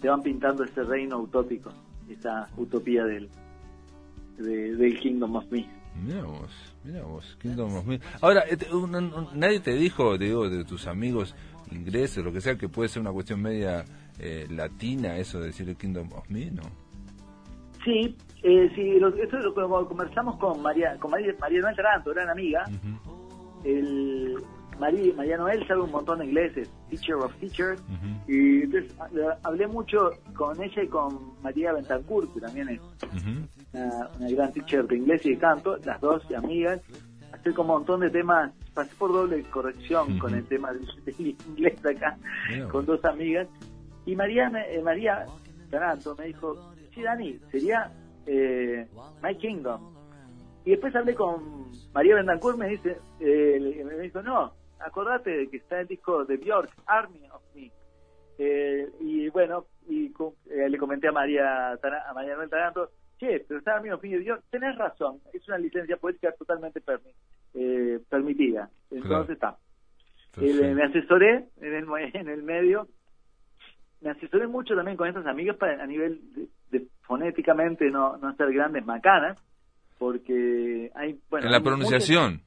se 0.00 0.08
van 0.08 0.22
pintando 0.22 0.64
ese 0.64 0.82
reino 0.84 1.18
utópico, 1.18 1.72
esa 2.08 2.48
utopía 2.56 3.04
del, 3.04 3.28
de- 4.38 4.76
del 4.76 4.98
Kingdom 5.00 5.36
of 5.36 5.50
Me. 5.50 5.66
Mira 6.04 6.22
vos, 6.22 6.74
mira 6.84 7.02
vos, 7.02 7.36
Kingdom 7.42 7.74
of 7.74 7.86
Me. 7.86 7.98
Ahora, 8.20 8.44
te- 8.44 8.72
un- 8.72 9.28
nadie 9.34 9.60
te 9.60 9.72
dijo, 9.74 10.16
te 10.18 10.26
digo, 10.26 10.48
de 10.48 10.64
tus 10.64 10.86
amigos 10.86 11.34
ingleses, 11.72 12.24
lo 12.24 12.32
que 12.32 12.40
sea, 12.40 12.56
que 12.56 12.68
puede 12.68 12.88
ser 12.88 13.02
una 13.02 13.10
cuestión 13.12 13.42
media 13.42 13.84
eh, 14.20 14.46
latina, 14.50 15.16
eso 15.16 15.40
de 15.40 15.46
decir 15.46 15.68
el 15.68 15.76
Kingdom 15.76 16.12
of 16.12 16.28
Me, 16.30 16.50
¿no? 16.50 16.62
Sí, 17.84 18.16
eh, 18.42 18.70
sí 18.74 18.98
lo, 19.00 19.08
esto 19.08 19.38
lo, 19.38 19.54
conversamos 19.88 20.36
con 20.38 20.60
María, 20.62 20.96
con 20.98 21.10
María, 21.10 21.34
María 21.40 21.60
Noel 21.60 21.76
Taranto, 21.76 22.10
gran 22.10 22.28
amiga. 22.30 22.64
El, 23.64 24.36
María, 24.78 25.12
María 25.16 25.36
Noel 25.36 25.66
sabe 25.66 25.80
un 25.80 25.90
montón 25.90 26.20
de 26.20 26.26
ingleses, 26.26 26.68
teacher 26.88 27.16
of 27.16 27.34
teachers, 27.40 27.80
y 28.28 28.62
entonces 28.62 28.92
ha- 29.00 29.38
hablé 29.48 29.66
mucho 29.66 30.10
con 30.36 30.62
ella 30.62 30.82
y 30.82 30.86
con 30.86 31.32
María 31.42 31.72
Bentancur, 31.72 32.32
que 32.32 32.40
también 32.40 32.68
es 32.68 32.80
una, 33.74 34.08
una 34.18 34.30
gran 34.30 34.52
teacher 34.52 34.86
de 34.86 34.96
inglés 34.98 35.26
y 35.26 35.30
de 35.30 35.38
canto, 35.38 35.76
las 35.84 36.00
dos 36.00 36.22
amigas, 36.30 36.80
acerca 37.32 37.60
un 37.62 37.66
montón 37.66 38.00
de 38.00 38.10
temas, 38.10 38.52
pasé 38.72 38.94
por 38.96 39.12
doble 39.12 39.42
corrección 39.50 40.16
con 40.20 40.32
el 40.34 40.44
tema 40.46 40.72
del, 40.72 40.86
del 41.04 41.36
inglés 41.48 41.84
acá, 41.84 42.16
con 42.68 42.86
dos 42.86 43.04
amigas, 43.04 43.48
y 44.06 44.14
María, 44.14 44.48
eh, 44.70 44.80
María 44.82 45.26
Taranto 45.70 46.14
me 46.16 46.26
dijo, 46.26 46.54
Dani, 47.02 47.38
sería 47.50 47.90
eh, 48.26 48.86
My 49.22 49.34
Kingdom. 49.36 49.96
Y 50.64 50.70
después 50.72 50.94
hablé 50.94 51.14
con 51.14 51.70
María 51.94 52.16
Bendancourt, 52.16 52.58
me 52.58 52.68
dice, 52.68 52.98
eh, 53.20 53.82
me 53.84 53.98
dijo, 54.02 54.22
no, 54.22 54.52
acordate 54.80 55.30
de 55.30 55.48
que 55.48 55.56
está 55.58 55.80
el 55.80 55.86
disco 55.88 56.24
de 56.24 56.36
Björk, 56.36 56.70
Army 56.86 57.22
of 57.32 57.42
Me. 57.54 57.70
Eh, 58.38 58.88
y 59.00 59.28
bueno, 59.30 59.66
y 59.88 60.12
eh, 60.50 60.68
le 60.68 60.78
comenté 60.78 61.08
a 61.08 61.12
María 61.12 61.72
a 61.72 62.12
María 62.14 62.36
Noel 62.36 62.50
Taranto, 62.50 62.90
che, 63.18 63.40
pero 63.48 63.58
está 63.58 63.76
Army 63.76 63.90
of 63.90 64.02
Me 64.02 64.10
de 64.10 64.18
Björk, 64.18 64.42
tenés 64.50 64.76
razón, 64.76 65.20
es 65.32 65.46
una 65.48 65.58
licencia 65.58 65.96
poética 65.96 66.32
totalmente 66.32 66.80
permi- 66.84 67.14
eh, 67.54 67.98
permitida. 68.08 68.68
Entonces 68.90 69.34
está. 69.34 69.56
Eh, 70.36 70.74
me 70.74 70.84
asesoré 70.84 71.46
en 71.60 71.74
el, 71.74 71.86
en 72.14 72.28
el 72.28 72.42
medio, 72.42 72.86
me 74.02 74.10
asesoré 74.10 74.46
mucho 74.46 74.76
también 74.76 74.96
con 74.96 75.08
estas 75.08 75.26
amigas 75.26 75.56
para, 75.56 75.82
a 75.82 75.86
nivel 75.86 76.20
de, 76.34 76.46
de 76.70 76.86
fonéticamente 77.02 77.90
no, 77.90 78.16
no 78.18 78.28
hacer 78.28 78.52
grandes 78.52 78.84
macanas, 78.84 79.36
porque 79.98 80.90
hay, 80.94 81.18
bueno, 81.30 81.46
en 81.46 81.52
la 81.52 81.58
hay 81.58 81.62
muchas- 81.62 81.62
pronunciación. 81.62 82.42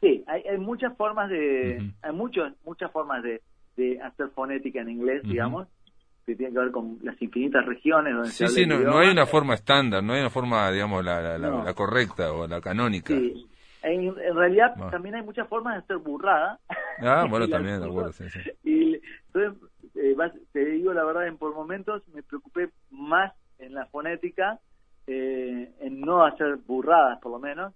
Sí, 0.00 0.22
hay, 0.26 0.42
hay 0.42 0.58
muchas 0.58 0.94
formas 0.96 1.30
de, 1.30 1.90
hay 2.02 2.12
muchos, 2.12 2.52
muchas 2.64 2.90
formas 2.92 3.22
de, 3.22 3.40
de 3.76 4.00
hacer 4.02 4.28
fonética 4.34 4.80
en 4.82 4.90
inglés, 4.90 5.22
digamos, 5.24 5.66
que 6.26 6.34
tienen 6.36 6.54
que 6.54 6.60
ver 6.60 6.70
con 6.72 6.98
las 7.02 7.20
infinitas 7.22 7.64
regiones 7.64 8.12
donde 8.14 8.28
Sí, 8.30 8.46
se 8.46 8.48
sí, 8.48 8.66
no, 8.66 8.78
no 8.80 8.98
hay 8.98 9.08
una 9.10 9.24
forma 9.26 9.54
estándar, 9.54 10.02
no 10.02 10.12
hay 10.12 10.20
una 10.20 10.30
forma, 10.30 10.70
digamos, 10.70 11.04
la, 11.04 11.20
la, 11.22 11.38
la- 11.38 11.48
No. 11.50 11.64
la 11.64 11.72
correcta 11.74 12.32
o 12.32 12.46
la 12.46 12.60
canónica. 12.60 13.14
Sí. 13.14 13.46
En, 13.82 14.00
en 14.06 14.34
realidad 14.36 14.74
Ah. 14.78 14.88
también 14.90 15.14
hay 15.14 15.22
muchas 15.22 15.46
formas 15.48 15.74
de 15.74 15.80
hacer 15.80 15.96
burrada. 15.98 16.58
Ah, 17.00 17.26
bueno, 17.30 17.48
también, 17.48 17.80
de 17.80 17.86
acuerdo, 17.86 18.12
sí, 18.12 18.24
sí. 18.30 18.40
Y 18.62 19.00
entonces, 19.32 19.62
eh, 19.94 20.16
te 20.52 20.64
digo 20.64 20.92
la 20.92 21.04
verdad, 21.04 21.26
en 21.26 21.38
por 21.38 21.54
momentos 21.54 22.06
me 22.08 22.22
preocupé 22.22 22.70
más 22.90 23.32
en 23.58 23.74
la 23.74 23.86
fonética, 23.86 24.60
eh, 25.06 25.72
en 25.80 26.00
no 26.00 26.24
hacer 26.24 26.56
burradas 26.56 27.20
por 27.20 27.32
lo 27.32 27.38
menos, 27.38 27.74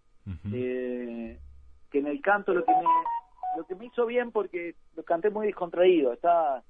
eh, 0.52 1.38
que 1.90 1.98
en 1.98 2.06
el 2.06 2.20
canto 2.20 2.52
lo 2.52 2.64
que 2.64 2.72
me 2.72 2.82
lo 3.56 3.66
que 3.66 3.74
me 3.74 3.86
hizo 3.86 4.06
bien 4.06 4.30
porque 4.30 4.74
lo 4.94 5.02
canté 5.02 5.30
muy 5.30 5.46
descontraído, 5.46 6.12
estaba 6.12 6.62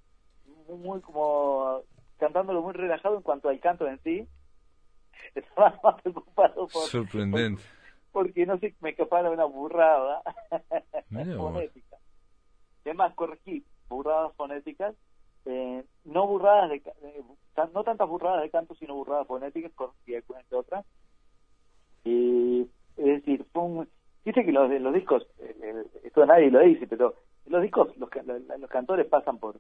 muy, 0.68 0.78
muy 0.78 1.01
como 1.01 1.82
cantándolo 2.18 2.62
muy 2.62 2.72
relajado 2.72 3.16
en 3.16 3.22
cuanto 3.22 3.49
al 3.49 3.61
canto 3.61 3.86
en 3.86 3.99
sí. 4.03 4.26
Estaba 5.34 5.78
más 5.82 6.03
preocupado 6.03 6.68
por, 6.68 6.82
Sorprendente. 6.89 7.62
porque 8.12 8.47
no 8.47 8.59
sé, 8.59 8.74
me 8.80 8.91
escapara 8.91 9.30
una 9.30 9.45
burrada 9.45 10.22
fonética. 11.36 11.97
Además, 12.84 13.14
corregí 13.14 13.64
burradas 13.89 14.34
fonéticas, 14.36 14.95
eh, 15.49 15.84
no 16.05 16.26
burradas 16.26 16.68
de, 16.70 16.76
eh, 16.76 17.22
no 17.72 17.82
tantas 17.82 18.07
burradas 18.09 18.42
de 18.42 18.51
canto, 18.51 18.74
sino 18.74 18.94
burradas 18.94 19.26
fonéticas, 19.26 19.72
algunas 19.78 20.46
que 20.46 20.55
otras. 20.55 20.84
Y, 22.05 22.68
es 22.96 23.05
decir, 23.05 23.44
fue 23.53 23.62
un, 23.62 23.88
dice 24.24 24.44
que 24.44 24.53
los, 24.53 24.70
los 24.70 24.94
discos, 24.94 25.26
eh, 25.38 25.57
eh, 25.62 25.84
esto 26.05 26.26
nadie 26.26 26.51
lo 26.51 26.61
dice, 26.61 26.86
pero 26.86 27.14
los 27.46 27.62
discos, 27.62 27.96
los, 27.96 28.11
los, 28.26 28.42
los 28.61 28.70
cantores 28.70 29.07
pasan 29.07 29.38
por 29.38 29.59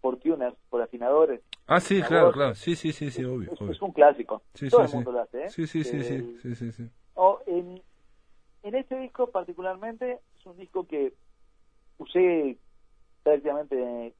por 0.00 0.18
tuners, 0.18 0.56
por 0.70 0.80
afinadores. 0.82 1.40
Ah, 1.66 1.80
sí, 1.80 1.98
La 1.98 2.06
claro, 2.06 2.30
claro. 2.32 2.54
Sí, 2.54 2.76
sí, 2.76 2.92
sí, 2.92 3.10
sí, 3.10 3.24
obvio. 3.24 3.52
Es, 3.52 3.60
obvio. 3.60 3.72
es 3.72 3.82
un 3.82 3.92
clásico. 3.92 4.42
Sí, 4.54 4.68
Todo 4.68 4.82
sí, 4.82 4.84
el 4.84 4.88
sí. 4.88 4.96
mundo 4.96 5.12
lo 5.12 5.20
hace, 5.20 5.44
¿eh? 5.44 5.50
Sí, 5.50 5.66
sí, 5.66 5.82
sí, 5.82 6.02
sí, 6.04 6.14
El- 6.14 6.40
sí, 6.40 6.54
sí, 6.54 6.72
sí. 6.72 6.88
o 7.14 7.40
en, 7.46 7.82
en 8.62 8.74
este 8.76 8.98
disco 9.00 9.30
particularmente 9.30 10.20
es 10.38 10.46
un 10.46 10.56
disco 10.58 10.86
que 10.86 11.12
usé 11.98 12.56
prácticamente 13.24 14.14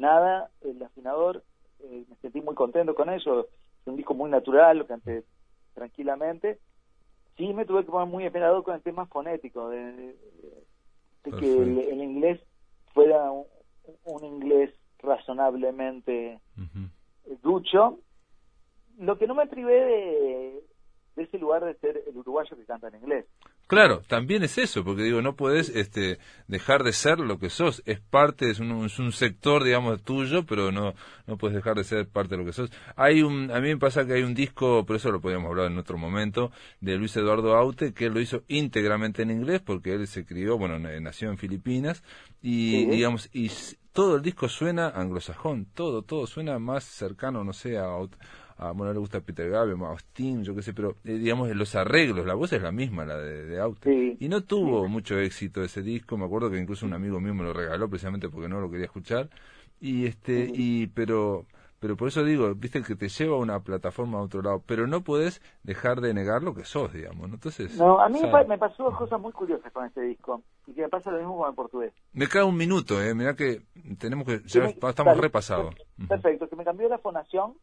nada, 0.00 0.50
el 0.62 0.82
afinador, 0.82 1.44
eh, 1.80 2.04
me 2.08 2.16
sentí 2.16 2.40
muy 2.40 2.54
contento 2.54 2.94
con 2.94 3.08
eso, 3.10 3.40
es 3.40 3.86
un 3.86 3.96
disco 3.96 4.14
muy 4.14 4.30
natural, 4.30 4.78
lo 4.78 4.86
canté 4.86 5.24
tranquilamente. 5.74 6.58
Sí 7.36 7.52
me 7.54 7.64
tuve 7.64 7.84
que 7.84 7.90
poner 7.90 8.08
muy 8.08 8.26
esperado 8.26 8.62
con 8.62 8.74
el 8.74 8.82
tema 8.82 9.06
fonético, 9.06 9.68
de, 9.70 9.92
de- 9.92 10.16
de 11.24 11.32
que 11.38 11.62
el, 11.62 12.00
inglés 12.02 12.40
fuera 12.94 13.30
un, 13.30 13.44
un 14.04 14.24
inglés 14.24 14.74
razonablemente 14.98 16.40
Ujú. 16.56 16.88
ducho, 17.42 17.98
lo 18.98 19.16
que 19.18 19.26
no 19.26 19.34
me 19.34 19.46
privé 19.46 19.74
de 19.84 20.60
ese 21.16 21.38
lugar 21.38 21.64
de 21.64 21.74
ser 21.74 22.02
el 22.06 22.16
uruguayo 22.16 22.56
que 22.56 22.64
canta 22.64 22.88
en 22.88 22.96
inglés. 22.96 23.26
Claro, 23.66 24.00
también 24.08 24.42
es 24.42 24.58
eso, 24.58 24.82
porque 24.84 25.02
digo, 25.02 25.22
no 25.22 25.36
puedes 25.36 25.68
este, 25.68 26.18
dejar 26.48 26.82
de 26.82 26.92
ser 26.92 27.20
lo 27.20 27.38
que 27.38 27.50
sos. 27.50 27.82
Es 27.86 28.00
parte, 28.00 28.50
es 28.50 28.58
un, 28.58 28.84
es 28.84 28.98
un 28.98 29.12
sector, 29.12 29.62
digamos, 29.62 30.02
tuyo, 30.02 30.44
pero 30.44 30.72
no, 30.72 30.94
no 31.26 31.36
puedes 31.36 31.54
dejar 31.54 31.76
de 31.76 31.84
ser 31.84 32.08
parte 32.08 32.30
de 32.34 32.38
lo 32.38 32.44
que 32.44 32.52
sos. 32.52 32.72
Hay 32.96 33.22
un, 33.22 33.50
a 33.52 33.60
mí 33.60 33.68
me 33.68 33.76
pasa 33.76 34.04
que 34.06 34.14
hay 34.14 34.22
un 34.22 34.34
disco, 34.34 34.84
por 34.84 34.96
eso 34.96 35.12
lo 35.12 35.20
podríamos 35.20 35.48
hablar 35.50 35.70
en 35.70 35.78
otro 35.78 35.98
momento, 35.98 36.50
de 36.80 36.96
Luis 36.96 37.16
Eduardo 37.16 37.54
Aute, 37.56 37.92
que 37.94 38.06
él 38.06 38.14
lo 38.14 38.20
hizo 38.20 38.42
íntegramente 38.48 39.22
en 39.22 39.30
inglés, 39.30 39.60
porque 39.60 39.92
él 39.94 40.06
se 40.08 40.24
crió, 40.24 40.58
bueno, 40.58 40.78
nació 40.78 41.30
en 41.30 41.38
Filipinas, 41.38 42.02
y 42.42 42.70
Sí. 42.70 42.86
digamos, 42.86 43.28
y 43.32 43.50
todo 43.92 44.16
el 44.16 44.22
disco 44.22 44.48
suena 44.48 44.88
anglosajón, 44.88 45.66
todo, 45.74 46.02
todo 46.02 46.26
suena 46.26 46.58
más 46.58 46.84
cercano, 46.84 47.44
no 47.44 47.52
sé, 47.52 47.78
a, 47.78 47.86
a 48.60 48.72
bueno, 48.72 48.92
le 48.92 48.98
gusta 48.98 49.20
Peter 49.20 49.48
Gabriel, 49.50 49.78
a 49.82 49.88
Austin, 49.88 50.44
yo 50.44 50.54
qué 50.54 50.62
sé, 50.62 50.72
pero 50.74 50.96
eh, 51.04 51.12
digamos, 51.14 51.48
los 51.54 51.74
arreglos, 51.74 52.26
la 52.26 52.34
voz 52.34 52.52
es 52.52 52.62
la 52.62 52.72
misma, 52.72 53.04
la 53.06 53.16
de, 53.18 53.44
de 53.46 53.60
Aute. 53.60 53.90
Sí. 53.90 54.16
Y 54.20 54.28
no 54.28 54.42
tuvo 54.44 54.86
mucho 54.88 55.18
éxito 55.18 55.62
ese 55.64 55.82
disco, 55.82 56.16
me 56.18 56.26
acuerdo 56.26 56.50
que 56.50 56.58
incluso 56.58 56.86
un 56.86 56.92
amigo 56.92 57.20
mío 57.20 57.34
me 57.34 57.42
lo 57.44 57.52
regaló 57.52 57.88
precisamente 57.88 58.28
porque 58.28 58.48
no 58.48 58.60
lo 58.60 58.70
quería 58.70 58.86
escuchar. 58.86 59.30
Y 59.80 60.06
este, 60.06 60.50
y 60.52 60.88
pero 60.88 61.46
pero 61.78 61.96
por 61.96 62.08
eso 62.08 62.22
digo, 62.22 62.54
viste 62.54 62.82
que 62.82 62.94
te 62.94 63.08
lleva 63.08 63.36
a 63.36 63.38
una 63.38 63.60
plataforma 63.60 64.18
a 64.18 64.22
otro 64.22 64.42
lado, 64.42 64.62
pero 64.66 64.86
no 64.86 65.02
podés 65.02 65.40
dejar 65.62 66.02
de 66.02 66.12
negar 66.12 66.42
lo 66.42 66.54
que 66.54 66.64
sos, 66.66 66.92
digamos, 66.92 67.26
¿no? 67.28 67.36
Entonces, 67.36 67.72
No, 67.72 67.98
a 68.00 68.08
mí 68.10 68.20
me, 68.20 68.28
¿sabes? 68.28 68.44
pa- 68.44 68.48
me 68.48 68.58
pasó 68.58 68.84
dos 68.84 68.96
cosas 68.98 69.18
muy 69.18 69.32
curiosas 69.32 69.72
con 69.72 69.86
este 69.86 70.02
disco, 70.02 70.42
y 70.66 70.74
que 70.74 70.82
me 70.82 70.88
pasa 70.90 71.10
lo 71.10 71.18
mismo 71.18 71.38
con 71.38 71.48
el 71.48 71.54
portugués. 71.54 71.92
Me 72.12 72.26
cae 72.28 72.42
un 72.42 72.56
minuto, 72.56 73.02
eh, 73.02 73.14
mirá 73.14 73.34
que 73.34 73.62
tenemos 73.98 74.26
que 74.26 74.42
ya 74.46 74.64
estamos 74.66 75.16
repasados. 75.16 75.74
per- 75.74 76.08
Perfecto, 76.08 76.48
que 76.48 76.56
me 76.56 76.64
cambió 76.64 76.88
la 76.88 76.98
fonación, 76.98 77.54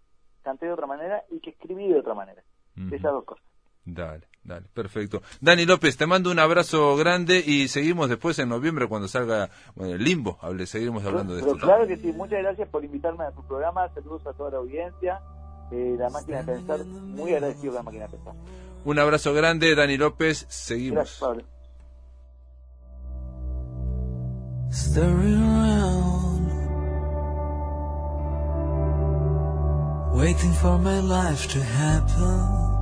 canté 0.47 0.65
de 0.65 0.71
otra 0.71 0.87
manera 0.87 1.23
y 1.29 1.39
que 1.41 1.49
escribí 1.49 1.89
de 1.89 1.99
otra 1.99 2.13
manera. 2.13 2.41
Ujú. 2.77 2.95
Esas 2.95 3.11
dos 3.11 3.25
cosas. 3.25 3.43
Dale, 3.83 4.27
dale, 4.43 4.65
perfecto. 4.73 5.21
Dani 5.41 5.65
López, 5.65 5.97
te 5.97 6.05
mando 6.05 6.31
un 6.31 6.39
abrazo 6.39 6.95
grande 6.95 7.43
y 7.45 7.67
seguimos 7.67 8.07
después 8.07 8.39
en 8.39 8.47
noviembre 8.49 8.87
cuando 8.87 9.07
salga 9.09 9.49
bueno, 9.75 9.95
el 9.95 10.03
limbo, 10.03 10.37
hable, 10.41 10.65
seguiremos 10.65 11.05
hablando 11.05 11.35
de 11.35 11.41
Pero 11.41 11.55
esto. 11.55 11.65
claro 11.65 11.85
que 11.87 11.97
sí, 11.97 12.13
muchas 12.13 12.39
gracias 12.39 12.69
por 12.69 12.83
invitarme 12.83 13.25
a 13.25 13.31
tu 13.31 13.45
programa, 13.45 13.89
saludos 13.93 14.25
a 14.25 14.33
toda 14.33 14.51
la 14.51 14.57
audiencia, 14.57 15.21
eh, 15.71 15.95
la 15.97 16.09
máquina 16.09 16.43
de 16.43 16.53
pensar, 16.53 16.85
muy 16.85 17.33
agradecido 17.33 17.73
la 17.73 17.83
máquina 17.83 18.05
de 18.05 18.11
pensar. 18.11 18.33
Un 18.85 18.99
abrazo 18.99 19.33
grande, 19.33 19.75
Dani 19.75 19.97
López, 19.97 20.45
seguimos. 20.49 21.19
Gracias, 21.19 21.19
Pablo. 21.19 21.43
Waiting 30.13 30.51
for 30.53 30.77
my 30.77 30.99
life 30.99 31.47
to 31.49 31.59
happen. 31.61 32.75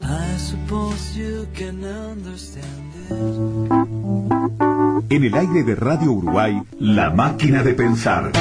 I 0.00 0.36
suppose 0.36 1.16
you 1.16 1.46
can 1.54 1.84
understand 1.84 2.92
it. 3.08 3.12
En 5.10 5.24
el 5.24 5.34
aire 5.34 5.62
de 5.62 5.74
Radio 5.74 6.12
Uruguay, 6.12 6.62
La 6.78 7.10
Máquina 7.10 7.62
de 7.62 7.74
Pensar. 7.74 8.32